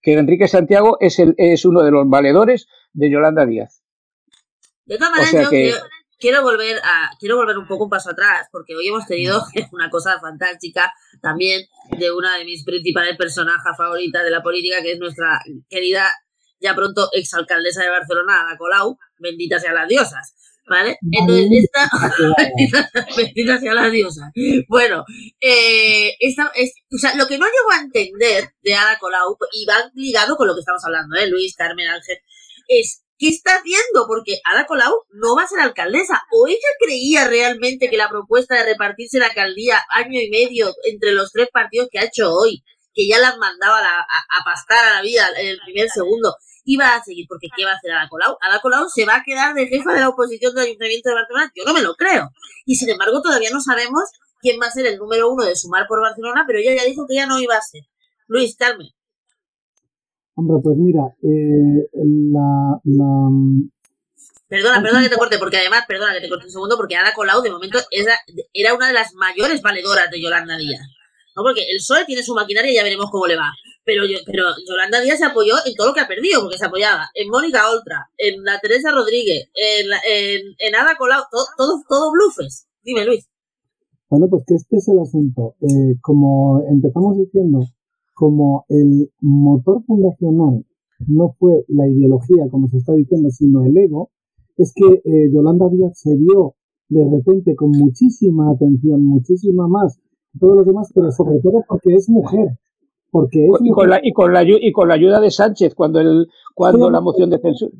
[0.00, 3.82] Que Enrique Santiago es, el, es uno de los valedores de Yolanda Díaz.
[4.86, 5.50] De todas maneras, yo
[6.18, 9.90] quiero, volver a, quiero volver un poco un paso atrás, porque hoy hemos tenido una
[9.90, 11.66] cosa fantástica también
[11.98, 16.06] de una de mis principales personajes favoritas de la política, que es nuestra querida,
[16.58, 20.34] ya pronto exalcaldesa de Barcelona, Ada Colau, bendita sea las diosas.
[20.68, 20.98] ¿Vale?
[21.10, 21.90] Entonces, esta.
[23.16, 24.30] bendita sea las diosas.
[24.68, 25.04] Bueno,
[25.40, 29.64] eh, esta, es, o sea, lo que no llego a entender de Ada Colau, y
[29.64, 31.26] va ligado con lo que estamos hablando, ¿eh?
[31.26, 32.18] Luis, Carmen, Ángel,
[32.68, 34.06] es ¿qué está haciendo?
[34.06, 36.22] Porque Ada Colau no va a ser alcaldesa.
[36.32, 41.12] ¿O ella creía realmente que la propuesta de repartirse la alcaldía año y medio entre
[41.12, 42.62] los tres partidos que ha hecho hoy,
[42.94, 46.34] que ya las mandaba a, a pastar a la vida en el primer segundo,
[46.68, 48.36] iba a seguir, porque ¿qué va a hacer Ada Colau?
[48.42, 51.52] Ada Colau se va a quedar de jefa de la oposición del Ayuntamiento de Barcelona,
[51.56, 52.28] yo no me lo creo.
[52.66, 54.04] Y sin embargo todavía no sabemos
[54.40, 57.06] quién va a ser el número uno de sumar por Barcelona, pero ella ya dijo
[57.08, 57.82] que ya no iba a ser.
[58.26, 58.88] Luis, Carmen.
[60.34, 61.88] Hombre, pues mira, eh,
[62.30, 63.28] la, la,
[64.46, 67.14] Perdona, perdona que te corte, porque además, perdona que te corte un segundo, porque Ada
[67.14, 68.14] Colau de momento era,
[68.52, 70.86] era una de las mayores valedoras de Yolanda Díaz.
[71.34, 71.42] ¿no?
[71.42, 73.52] Porque el PSOE tiene su maquinaria y ya veremos cómo le va.
[73.88, 76.66] Pero, yo, pero Yolanda Díaz se apoyó en todo lo que ha perdido, porque se
[76.66, 81.80] apoyaba en Mónica Oltra, en la Teresa Rodríguez, en, en, en Ada Colau, todo, todo,
[81.88, 82.68] todo blufes.
[82.84, 83.24] Dime, Luis.
[84.10, 85.56] Bueno, pues que este es el asunto.
[85.62, 87.64] Eh, como empezamos diciendo,
[88.12, 90.66] como el motor fundacional
[91.06, 94.10] no fue la ideología, como se está diciendo, sino el ego,
[94.58, 96.56] es que eh, Yolanda Díaz se vio
[96.90, 99.98] de repente con muchísima atención, muchísima más
[100.38, 102.58] todos los demás, pero sobre todo porque es mujer
[103.12, 106.90] y, con la, y, con la, y con la ayuda de Sánchez cuando, el, cuando
[106.90, 107.72] la moción de censura.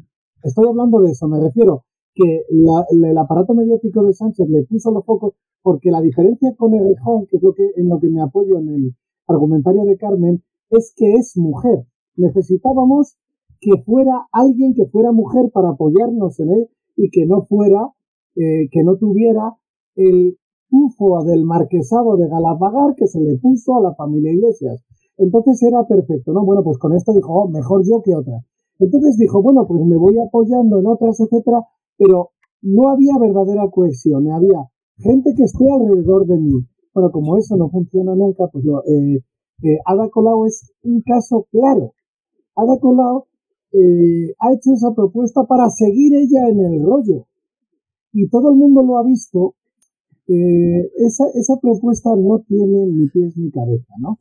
[0.42, 5.04] Estoy hablando de eso, me refiero que el aparato mediático de Sánchez le puso los
[5.04, 8.22] focos porque la diferencia con el Rejón, que es lo que, en lo que me
[8.22, 8.94] apoyo en el
[9.26, 11.84] argumentario de Carmen, es que es mujer.
[12.16, 13.16] Necesitábamos
[13.60, 17.88] que fuera alguien que fuera mujer para apoyarnos en él y que no fuera,
[18.36, 19.56] eh, que no tuviera
[19.94, 20.38] el
[20.68, 24.84] tufo del marquesado de Galapagar que se le puso a la familia Iglesias.
[25.18, 26.44] Entonces era perfecto, ¿no?
[26.44, 28.40] Bueno, pues con esto dijo, oh, mejor yo que otra.
[28.78, 31.64] Entonces dijo, bueno, pues me voy apoyando en otras, etcétera,
[31.96, 32.30] pero
[32.62, 36.64] no había verdadera cohesión, había gente que esté alrededor de mí.
[36.94, 39.22] Bueno, como eso no funciona nunca, pues lo, eh,
[39.62, 41.94] eh, Ada Colau es un caso claro.
[42.54, 43.26] Ada Colau
[43.72, 47.26] eh, ha hecho esa propuesta para seguir ella en el rollo.
[48.12, 49.54] Y todo el mundo lo ha visto
[50.28, 54.18] esa, esa propuesta no tiene ni pies ni cabeza, ¿no?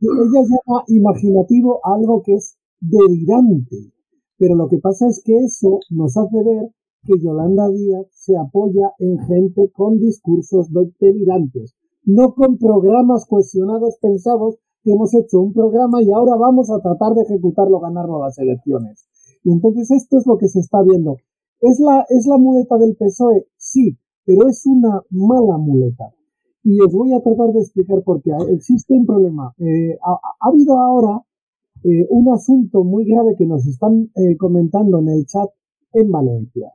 [0.00, 3.92] Ella llama imaginativo algo que es delirante,
[4.38, 6.70] pero lo que pasa es que eso nos hace ver
[7.04, 10.68] que Yolanda Díaz se apoya en gente con discursos
[11.00, 16.80] delirantes, no con programas cuestionados, pensados, que hemos hecho un programa y ahora vamos a
[16.80, 19.06] tratar de ejecutarlo, ganarlo las elecciones.
[19.44, 21.16] Y entonces esto es lo que se está viendo.
[21.60, 23.46] ¿Es la, ¿Es la muleta del PSOE?
[23.56, 26.12] Sí, pero es una mala muleta.
[26.62, 28.32] Y os voy a tratar de explicar por qué.
[28.50, 29.54] Existe un problema.
[29.58, 31.22] Eh, ha, habido ahora
[31.84, 35.48] eh, un asunto muy grave que nos están eh, comentando en el chat
[35.94, 36.70] en Valencia.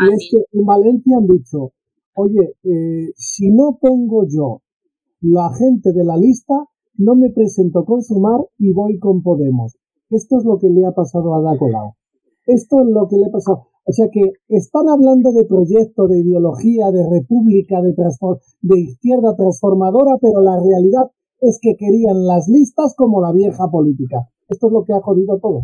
[0.00, 1.72] Y es que en Valencia han dicho,
[2.14, 2.54] oye,
[3.16, 4.62] si no pongo yo
[5.20, 6.54] la gente de la lista,
[6.96, 9.76] no me presento con Sumar y voy con Podemos.
[10.10, 11.96] Esto es lo que le ha pasado a Dacolao.
[12.46, 13.68] Esto es lo que le ha pasado.
[13.88, 17.94] O sea que están hablando de proyecto, de ideología, de república, de,
[18.60, 24.28] de izquierda transformadora, pero la realidad es que querían las listas como la vieja política.
[24.46, 25.62] Esto es lo que ha jodido todo.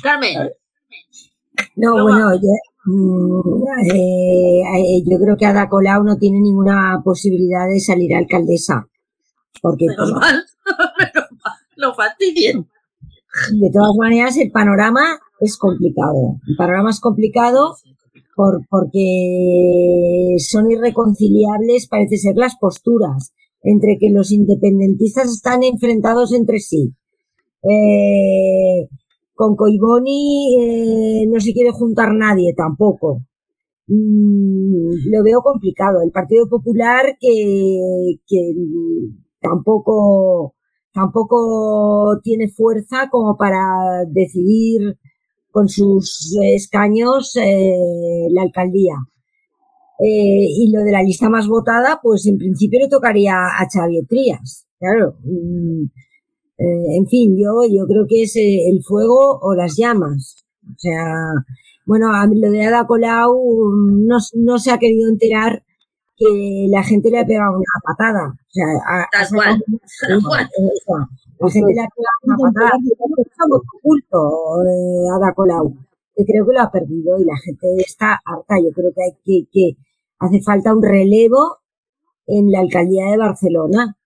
[0.00, 0.52] Carmen.
[1.74, 2.48] No, bueno, yo,
[2.84, 3.62] mm,
[3.92, 8.88] eh, eh, yo creo que Ada Colau no tiene ninguna posibilidad de salir alcaldesa.
[9.60, 10.44] Porque, menos mal,
[11.74, 12.68] lo fastidien.
[13.52, 16.40] De todas maneras, el panorama es complicado.
[16.46, 17.76] El panorama es complicado
[18.34, 26.58] por, porque son irreconciliables, parece ser, las posturas entre que los independentistas están enfrentados entre
[26.58, 26.94] sí.
[27.62, 28.88] Eh,
[29.34, 33.22] con Coiboni eh, no se quiere juntar nadie tampoco.
[33.86, 36.02] Mm, lo veo complicado.
[36.02, 38.52] El Partido Popular que, que
[39.40, 40.54] tampoco
[40.92, 44.98] tampoco tiene fuerza como para decidir
[45.58, 48.94] con sus escaños eh, la alcaldía.
[49.98, 54.06] Eh, y lo de la lista más votada, pues en principio le tocaría a Xavier
[54.06, 54.68] Trías.
[54.78, 55.16] Claro.
[55.24, 55.86] Mm,
[56.58, 60.46] eh, en fin, yo, yo creo que es el fuego o las llamas.
[60.62, 61.32] O sea,
[61.84, 63.72] bueno, a lo de Ada Colau
[64.06, 65.64] no, no se ha querido enterar
[66.16, 68.28] que la gente le ha pegado una patada.
[68.28, 70.48] O sea, a, Tal cual.
[71.40, 72.70] Le ha pegado una patada.
[72.80, 75.74] Es oculto eh, Ada Colau,
[76.14, 78.58] que creo que lo ha perdido y la gente está harta.
[78.58, 79.76] Yo creo que hay que, que
[80.18, 81.58] hace falta un relevo
[82.26, 83.96] en la alcaldía de Barcelona.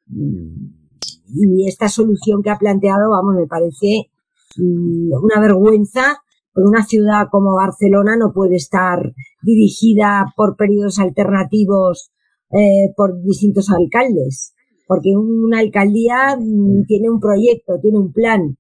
[1.34, 4.10] Y esta solución que ha planteado, vamos, me parece
[4.56, 12.12] mm, una vergüenza por una ciudad como Barcelona no puede estar dirigida por periodos alternativos
[12.50, 14.54] eh, por distintos alcaldes,
[14.92, 18.58] porque una alcaldía mm, tiene un proyecto, tiene un plan,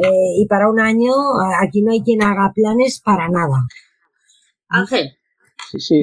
[0.00, 1.10] eh, y para un año
[1.60, 3.66] aquí no hay quien haga planes para nada.
[4.68, 5.08] Ángel.
[5.72, 6.02] Sí, sí,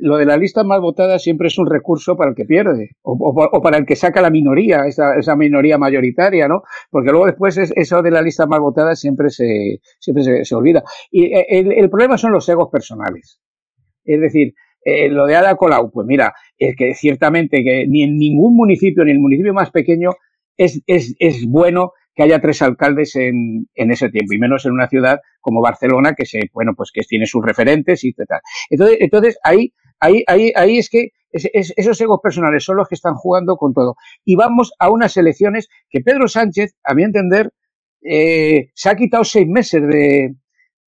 [0.00, 3.62] lo de la lista más votada siempre es un recurso para el que pierde o,
[3.62, 6.62] para el que saca la minoría, esa, esa, minoría mayoritaria, ¿no?
[6.90, 10.82] Porque luego después eso de la lista más votada siempre se, siempre se, olvida.
[11.12, 13.40] Y eh, el, problema son los egos personales.
[14.04, 14.54] Es decir,
[14.88, 19.04] eh, lo de Ada Colau, pues mira, es que ciertamente que ni en ningún municipio,
[19.04, 20.10] ni en el municipio más pequeño,
[20.56, 24.72] es, es, es bueno que haya tres alcaldes en, en, ese tiempo, y menos en
[24.72, 28.40] una ciudad como Barcelona, que se, bueno, pues que tiene sus referentes y tal.
[28.70, 33.14] Entonces, entonces ahí, ahí, ahí, ahí es que esos egos personales son los que están
[33.14, 33.96] jugando con todo.
[34.24, 37.52] Y vamos a unas elecciones que Pedro Sánchez, a mi entender,
[38.02, 40.34] eh, se ha quitado seis meses de,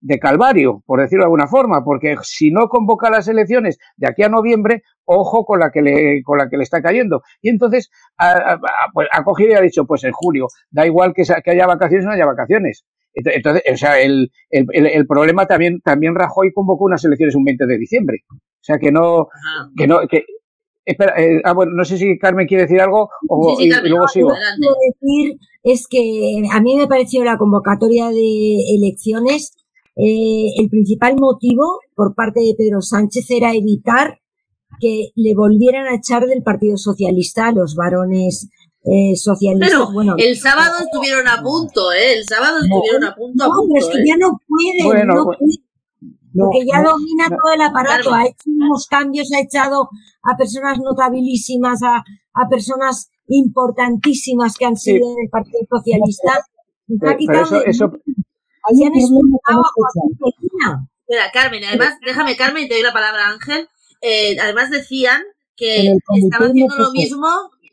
[0.00, 4.22] de calvario, por decirlo de alguna forma, porque si no convoca las elecciones de aquí
[4.22, 7.22] a noviembre, ojo con la que le, con la que le está cayendo.
[7.42, 8.58] Y entonces ha,
[8.92, 12.06] pues, ha cogido y ha dicho, pues en julio, da igual que, que haya vacaciones
[12.06, 12.84] o no haya vacaciones.
[13.12, 17.66] Entonces, o sea, el, el, el, problema también, también Rajoy convocó unas elecciones un 20
[17.66, 18.18] de diciembre.
[18.30, 19.28] O sea, que no,
[19.76, 20.24] que no, que,
[20.84, 24.08] Espera, eh, ah, bueno, no sé si Carmen quiere decir algo o sí, sí, luego
[24.08, 24.30] sigo.
[24.30, 29.56] Lo que quiero decir es que a mí me pareció la convocatoria de elecciones
[30.02, 34.20] eh, el principal motivo por parte de Pedro Sánchez era evitar
[34.80, 38.48] que le volvieran a echar del Partido Socialista a los varones
[38.84, 39.92] eh, socialistas.
[39.92, 42.14] bueno, el sábado estuvieron a punto, ¿eh?
[42.18, 43.46] El sábado estuvieron a punto.
[43.46, 45.38] No, pero es que ya no pueden, no pues,
[46.32, 49.88] porque ya domina todo el aparato, ha hecho unos cambios, ha echado
[50.22, 56.46] a personas notabilísimas, a, a personas importantísimas que han sido del Partido Socialista.
[57.00, 57.92] Pero, eso,
[61.08, 63.68] Espera, Carmen, además, déjame, Carmen, te doy la palabra Ángel.
[64.00, 65.22] Eh, además decían
[65.56, 67.28] que estaba haciendo lo mismo,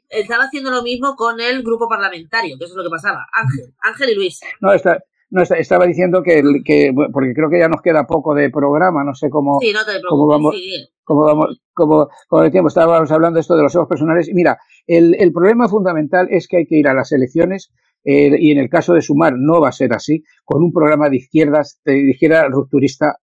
[0.10, 3.28] estaba haciendo lo mismo con el grupo parlamentario, que eso es lo que pasaba.
[3.32, 4.40] Ángel, Ángel y Luis.
[4.60, 8.50] No, está, no, estaba diciendo que, que, porque creo que ya nos queda poco de
[8.50, 10.56] programa, no sé cómo, sí, no te cómo vamos,
[11.04, 14.30] cómo vamos, cómo, cómo el tiempo, estábamos hablando esto de los ojos personales.
[14.34, 17.72] Mira, el, el problema fundamental es que hay que ir a las elecciones
[18.04, 21.10] eh, y en el caso de Sumar no va a ser así, con un programa
[21.10, 23.18] de izquierdas, de izquierda rupturista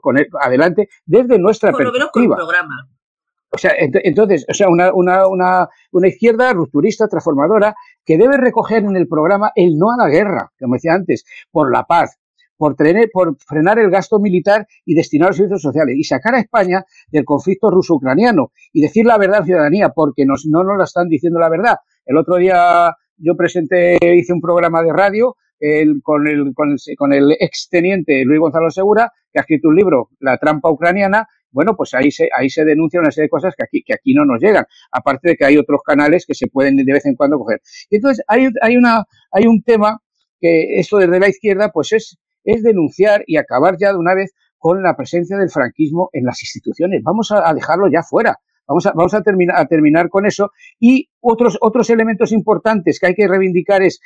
[0.00, 2.36] con adelante desde nuestra perspectiva.
[2.36, 2.88] programa.
[3.50, 8.84] O sea, entonces, o sea, una, una, una, una, izquierda rupturista, transformadora, que debe recoger
[8.84, 12.18] en el programa el no a la guerra, como decía antes, por la paz,
[12.58, 16.40] por, tener, por frenar el gasto militar y destinar los servicios sociales, y sacar a
[16.40, 20.76] España del conflicto ruso-ucraniano, y decir la verdad a la ciudadanía, porque nos, no nos
[20.76, 21.76] la están diciendo la verdad.
[22.04, 26.78] El otro día yo presenté, hice un programa de radio el, con, el, con, el,
[26.96, 31.26] con el exteniente Luis Gonzalo Segura, que ha escrito un libro, La trampa ucraniana.
[31.50, 34.14] Bueno, pues ahí se, ahí se denuncia una serie de cosas que aquí, que aquí
[34.14, 34.66] no nos llegan.
[34.92, 37.60] Aparte de que hay otros canales que se pueden de vez en cuando coger.
[37.90, 39.98] Y entonces hay, hay, una, hay un tema
[40.40, 44.34] que esto desde la izquierda, pues es, es denunciar y acabar ya de una vez
[44.58, 47.02] con la presencia del franquismo en las instituciones.
[47.02, 48.36] Vamos a dejarlo ya fuera.
[48.68, 50.52] Vamos a, vamos a, terminar, a terminar con eso.
[50.78, 54.00] Y otros, otros elementos importantes que hay que reivindicar es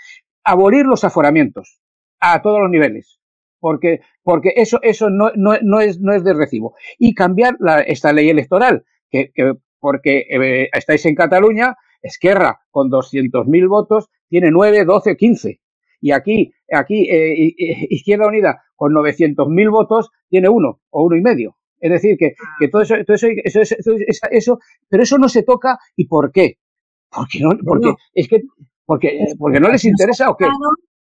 [0.45, 1.81] abolir los aforamientos
[2.21, 3.19] a todos los niveles.
[3.59, 6.75] Porque, porque eso, eso no, no, no, es, no es de recibo.
[6.99, 12.91] Y cambiar la, esta ley electoral, que, que porque eh, estáis en Cataluña, Esquerra con
[12.91, 15.61] 200.000 votos tiene 9, 12, 15.
[16.01, 17.55] Y aquí, aquí eh,
[17.91, 21.57] Izquierda Unida con 900.000 votos tiene uno o uno y medio.
[21.83, 24.59] Es decir, que, que todo, eso, todo eso, eso, eso, eso,
[24.89, 25.77] pero eso no se toca.
[25.97, 26.59] ¿Y por qué?
[27.11, 28.43] Porque no, porque es que,
[28.87, 30.47] porque, porque no les interesa o qué.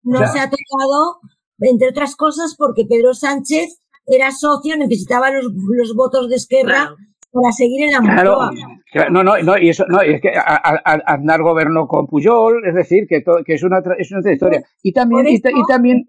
[0.04, 1.18] No se ha tocado,
[1.58, 6.94] entre otras cosas, porque Pedro Sánchez era socio, necesitaba los, los votos de Esquerra
[7.32, 11.88] para seguir en la claro, no, no, no, y eso, no, es que Aznar gobernó
[11.88, 14.62] con Puyol, es decir, que, que es una, es una historia.
[14.82, 16.06] Y también, y, también,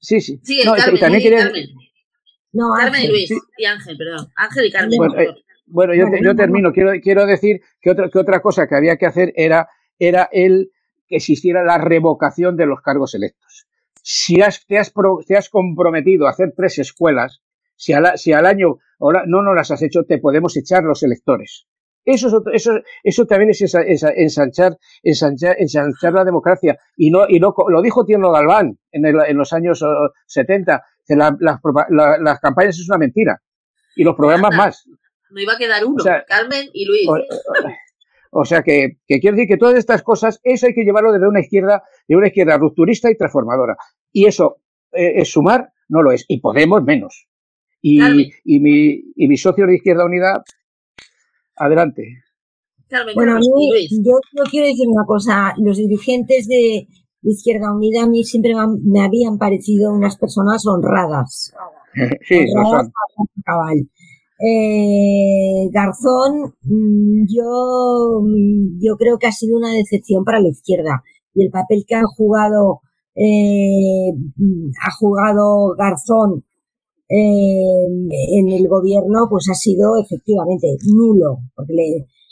[0.00, 1.52] sí, sí, sí no, y también quiere,
[2.54, 3.30] no, Carmen y Luis.
[3.58, 4.28] Y Ángel, perdón.
[4.36, 4.98] Ángel y Carmen.
[5.66, 6.72] Bueno, eh, yo, yo, termino.
[6.72, 10.70] Quiero, quiero decir que otra, que otra cosa que había que hacer era, era el
[11.06, 13.66] que existiera la revocación de los cargos electos.
[14.02, 14.92] Si has, te, has,
[15.26, 17.42] te has comprometido a hacer tres escuelas,
[17.76, 21.02] si al, si al año ahora no nos las has hecho, te podemos echar los
[21.02, 21.66] electores.
[22.04, 26.78] Eso, es eso, eso también es ensanchar, ensanchar, ensanchar la democracia.
[26.98, 29.82] Y no, y no, lo dijo Tierno Galván en, el, en los años
[30.26, 33.40] 70 las campañas es una mentira.
[33.96, 34.88] Y los programas más.
[35.30, 37.08] No iba a quedar uno, Carmen y Luis.
[38.30, 41.40] O, sea que, quiero decir que todas estas cosas, eso hay que llevarlo desde una
[41.40, 43.76] izquierda, de una izquierda rupturista y transformadora.
[44.12, 44.58] Y eso
[44.92, 46.24] eh, es sumar, no lo es.
[46.28, 47.28] Y Podemos menos.
[47.80, 48.00] Y,
[48.44, 50.42] y, mi, y mi socio de Izquierda Unida,
[51.56, 52.22] adelante.
[53.14, 55.52] bueno, yo, yo, quiero decir una cosa.
[55.58, 56.88] Los dirigentes de,
[57.24, 58.52] Izquierda Unida a mí siempre
[58.84, 61.52] me habían parecido unas personas honradas.
[62.26, 62.90] Sí, honradas
[63.44, 63.88] cabal.
[64.40, 71.04] Eh, Garzón, mm, yo, mm, yo creo que ha sido una decepción para la izquierda
[71.34, 72.80] y el papel que han jugado
[73.14, 76.44] eh, mm, ha jugado Garzón
[77.08, 77.86] eh,
[78.38, 81.38] en el gobierno, pues ha sido efectivamente nulo.
[81.54, 81.74] Porque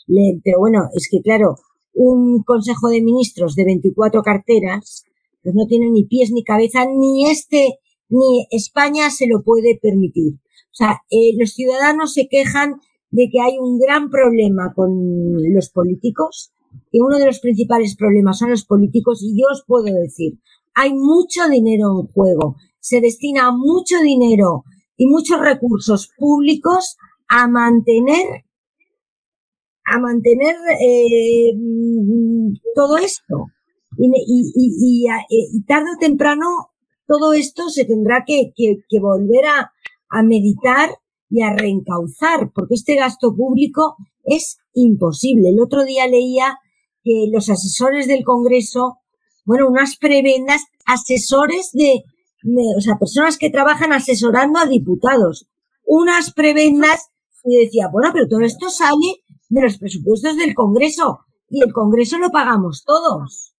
[0.08, 1.56] le, pero bueno, es que claro,
[1.94, 5.04] un Consejo de Ministros de 24 carteras,
[5.42, 7.78] pues no tiene ni pies ni cabeza, ni este,
[8.08, 10.34] ni España se lo puede permitir.
[10.34, 12.76] O sea, eh, los ciudadanos se quejan
[13.10, 14.90] de que hay un gran problema con
[15.52, 16.52] los políticos,
[16.90, 20.38] que uno de los principales problemas son los políticos y yo os puedo decir,
[20.74, 24.64] hay mucho dinero en juego, se destina mucho dinero
[24.96, 26.96] y muchos recursos públicos
[27.28, 28.44] a mantener
[29.84, 31.52] a mantener eh,
[32.74, 33.46] todo esto
[33.98, 36.46] y, y, y, tarde o temprano
[37.06, 39.72] todo esto se tendrá que, que, volver a,
[40.08, 40.90] a meditar
[41.28, 45.50] y a reencauzar porque este gasto público es imposible.
[45.50, 46.58] El otro día leía
[47.02, 48.98] que los asesores del Congreso,
[49.44, 52.04] bueno, unas prebendas asesores de,
[52.76, 55.48] o sea, personas que trabajan asesorando a diputados,
[55.84, 57.10] unas prebendas
[57.44, 59.21] y decía, bueno, pero todo esto sale
[59.52, 63.54] de los presupuestos del Congreso y el Congreso lo pagamos todos.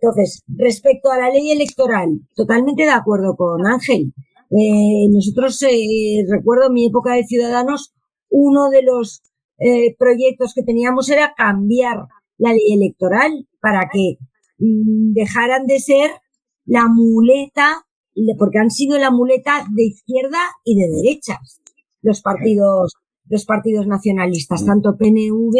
[0.00, 4.14] Entonces, respecto a la ley electoral, totalmente de acuerdo con Ángel.
[4.50, 7.92] Eh, nosotros, eh, recuerdo mi época de Ciudadanos,
[8.30, 9.22] uno de los
[9.58, 12.06] eh, proyectos que teníamos era cambiar
[12.38, 14.16] la ley electoral para que
[14.58, 16.10] mm, dejaran de ser
[16.64, 17.84] la muleta,
[18.38, 21.60] porque han sido la muleta de izquierda y de derechas
[22.00, 22.94] los partidos,
[23.28, 25.56] los partidos nacionalistas, tanto PNV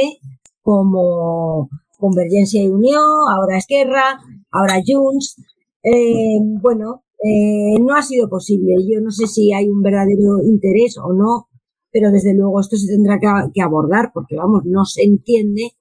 [0.62, 3.02] como Convergencia y Unión,
[3.34, 5.36] ahora Esquerra, ahora Junts.
[5.82, 8.74] Eh, bueno, eh, no ha sido posible.
[8.88, 11.48] Yo no sé si hay un verdadero interés o no,
[11.90, 13.18] pero desde luego esto se tendrá
[13.52, 15.72] que, abordar porque, vamos, no se entiende,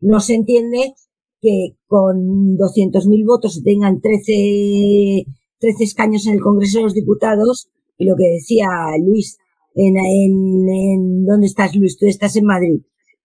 [0.00, 0.94] no se entiende
[1.40, 5.24] que con 200.000 votos se tengan 13,
[5.58, 8.68] 13 escaños en el Congreso de los Diputados y lo que decía
[9.04, 9.38] Luis,
[9.78, 11.96] en, en, en ¿dónde estás Luis?
[11.96, 12.80] Tú estás en Madrid,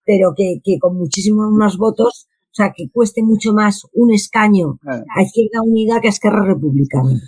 [0.06, 4.78] pero que, que con muchísimos más votos, o sea, que cueste mucho más un escaño
[4.86, 7.20] a Izquierda Unida que a Esquerra Republicana.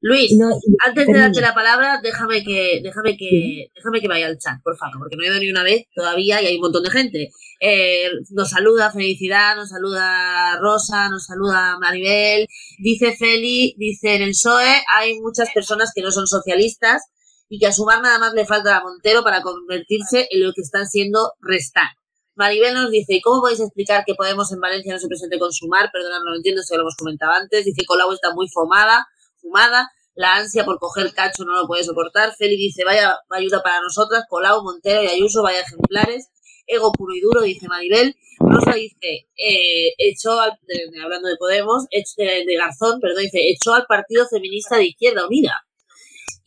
[0.00, 0.32] Luis,
[0.86, 4.76] antes de darte la palabra, déjame que, déjame que, déjame que vaya al chat, por
[4.76, 7.30] favor, porque no he ido ni una vez todavía y hay un montón de gente.
[7.60, 12.46] Eh, nos saluda Felicidad, nos saluda Rosa, nos saluda Maribel,
[12.78, 17.02] dice Feli, dice en el PSOE hay muchas personas que no son socialistas
[17.48, 20.62] y que a Sumar nada más le falta a Montero para convertirse en lo que
[20.62, 21.88] están siendo restar.
[22.34, 25.52] Maribel nos dice, ¿y cómo podéis explicar que Podemos en Valencia no se presente con
[25.52, 25.90] Sumar?
[25.92, 27.64] Perdona, no lo entiendo, esto lo hemos comentado antes.
[27.64, 29.08] Dice, Colau está muy fumada,
[29.40, 32.34] fumada, la ansia por coger cacho no lo puede soportar.
[32.36, 36.28] Feli dice, vaya ayuda para nosotras, Colau, Montero y Ayuso, vaya ejemplares.
[36.68, 38.14] Ego puro y duro, dice Maribel.
[38.38, 40.52] Rosa dice, eh, echó al,
[41.02, 45.67] hablando de Podemos, de Garzón, perdón, dice, echó al Partido Feminista de Izquierda Unida.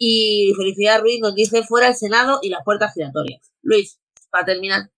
[0.03, 3.53] Y Felicidad Ruiz nos dice fuera el Senado y las puertas giratorias.
[3.61, 3.99] Luis,
[4.31, 4.89] para terminar.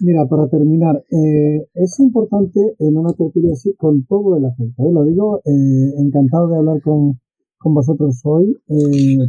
[0.00, 4.82] Mira, para terminar, eh, es importante en una tertulia así con todo el afecto.
[4.82, 4.92] ¿eh?
[4.92, 7.18] Lo digo, eh, encantado de hablar con,
[7.56, 8.60] con vosotros hoy,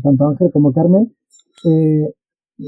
[0.03, 1.15] tanto Ángel como Carmen.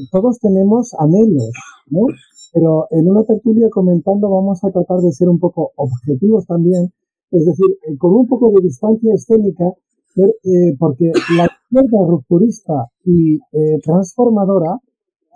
[0.10, 1.51] todos tenemos anhelos,
[1.88, 2.08] ¿no?
[2.53, 6.93] Pero en una tertulia comentando vamos a tratar de ser un poco objetivos también,
[7.32, 9.74] es decir, con un poco de distancia escénica
[10.18, 14.80] eh, porque la izquierda rupturista y eh, transformadora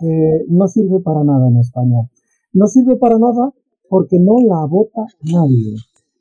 [0.00, 2.08] eh, no sirve para nada en España.
[2.52, 3.52] No sirve para nada
[3.88, 5.76] porque no la vota nadie.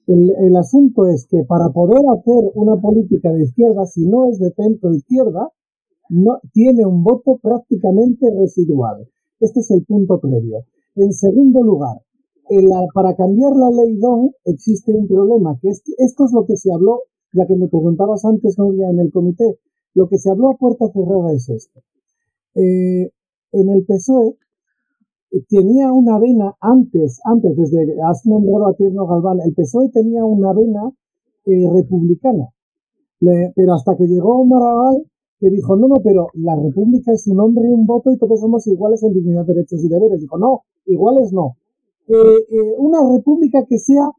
[0.08, 4.50] El, asunto es que para poder hacer una política de izquierda, si no es de
[4.52, 5.50] centro izquierda,
[6.10, 9.08] no, tiene un voto prácticamente residual.
[9.40, 10.64] Este es el punto previo.
[10.96, 12.02] En segundo lugar,
[12.96, 16.58] para cambiar la ley DON existe un problema, que es que esto es lo que
[16.58, 17.02] se habló
[17.34, 19.60] ya que me preguntabas antes, Nuria, en el comité,
[19.94, 21.82] lo que se habló a puerta cerrada es esto.
[22.56, 23.12] Eh,
[23.52, 24.38] en el PSOE
[25.32, 29.90] eh, tenía una vena antes, antes, desde que has nombrado a Tierno Galván, el PSOE
[29.90, 30.92] tenía una vena
[31.46, 32.50] eh, republicana.
[33.20, 35.06] pero hasta que llegó Maragall,
[35.40, 38.40] que dijo, no, no, pero la república es un hombre y un voto y todos
[38.40, 40.20] somos iguales en dignidad, derechos y deberes.
[40.20, 41.56] Dijo, no, iguales no.
[42.78, 44.10] una república que sea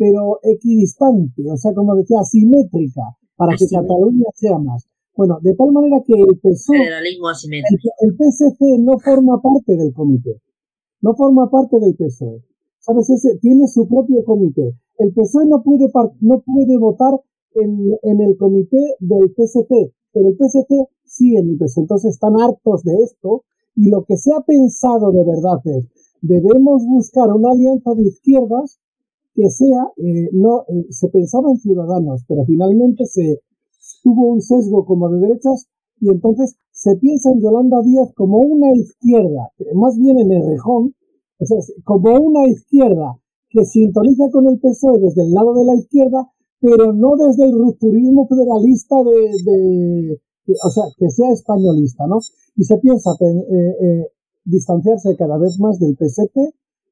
[0.00, 3.02] pero equidistante, o sea, como decía, asimétrica,
[3.36, 4.89] para que Cataluña sea más.
[5.20, 10.40] Bueno, de tal manera que el PSOE, el, PSC no forma parte del comité,
[11.02, 12.42] no forma parte del PSOE.
[12.78, 13.10] ¿Sabes?
[13.10, 14.74] Ese, tiene su propio comité.
[14.96, 15.90] El PSOE no puede,
[16.22, 17.20] no puede votar
[17.52, 21.82] en, en el comité del PSC, pero el PSC sí en el PSOE.
[21.82, 23.44] Entonces están hartos de esto
[23.76, 25.84] y lo que se ha pensado de verdad es,
[26.22, 28.80] debemos buscar una alianza de izquierdas
[29.34, 33.42] que sea, eh, no, eh, se pensaba en ciudadanos, pero finalmente se
[34.02, 35.66] tuvo un sesgo como de derechas
[36.00, 40.94] y entonces se piensa en Yolanda Díaz como una izquierda, más bien en el rejón,
[41.38, 45.74] o sea, como una izquierda que sintoniza con el PSOE desde el lado de la
[45.74, 46.30] izquierda,
[46.60, 50.20] pero no desde el rupturismo federalista de, de
[50.64, 52.18] o sea, que sea españolista, ¿no?
[52.56, 54.06] Y se piensa, eh,
[54.44, 56.36] distanciarse cada vez más del PST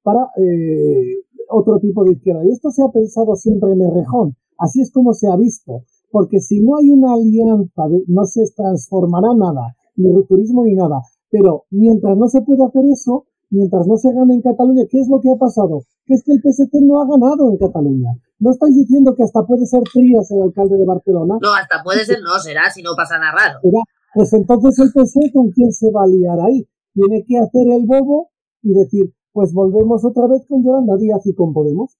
[0.03, 2.45] para eh, otro tipo de izquierda.
[2.45, 4.37] Y esto se ha pensado siempre en el rejón.
[4.59, 5.85] Así es como se ha visto.
[6.11, 11.01] Porque si no hay una alianza, no se transformará nada, ni rupturismo ni nada.
[11.31, 15.09] Pero mientras no se puede hacer eso, mientras no se gane en Cataluña, ¿qué es
[15.09, 15.83] lo que ha pasado?
[16.07, 18.17] Que es que el PST no ha ganado en Cataluña.
[18.39, 21.39] ¿No estáis diciendo que hasta puede ser Trías el alcalde de Barcelona?
[21.43, 23.59] No, hasta puede ser, no, será, si no pasa nada raro.
[24.15, 26.67] Pues entonces el PSE, ¿con quién se va a liar ahí?
[26.95, 28.31] Tiene que hacer el bobo
[28.63, 31.97] y decir, pues volvemos otra vez con Yolanda Díaz y con Podemos.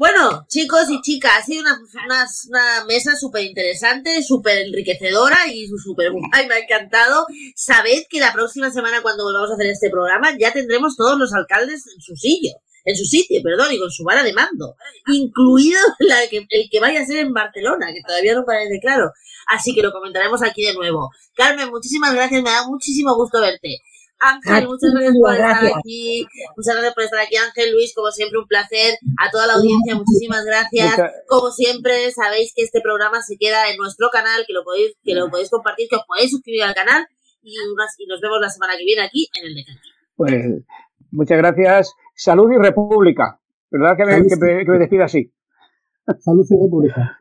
[0.00, 6.46] Bueno, chicos y chicas, ha sido una, mesa súper interesante, súper enriquecedora y súper guay,
[6.48, 7.26] me ha encantado.
[7.54, 11.34] Sabed que la próxima semana cuando volvamos a hacer este programa ya tendremos todos los
[11.34, 12.52] alcaldes en su sitio,
[12.86, 14.74] en su sitio, perdón, y con su vara de mando,
[15.08, 19.12] incluido la que, el que vaya a ser en Barcelona, que todavía no parece claro.
[19.48, 21.10] Así que lo comentaremos aquí de nuevo.
[21.34, 23.82] Carmen, muchísimas gracias, me da muchísimo gusto verte.
[24.20, 26.26] Ángel, muchas gracias por estar aquí.
[26.56, 28.98] Muchas gracias por estar aquí, Ángel, Luis, como siempre, un placer.
[29.18, 30.94] A toda la audiencia, muchísimas gracias.
[31.26, 35.14] Como siempre, sabéis que este programa se queda en nuestro canal, que lo podéis, que
[35.14, 37.06] lo podéis compartir, que os podéis suscribir al canal
[37.42, 37.54] y,
[38.06, 39.80] nos vemos la semana que viene aquí en el Decano.
[40.16, 40.64] Pues
[41.10, 41.94] muchas gracias.
[42.14, 43.40] Salud y República.
[43.70, 45.32] ¿Verdad que me, que me despida así?
[46.18, 47.20] Salud y República.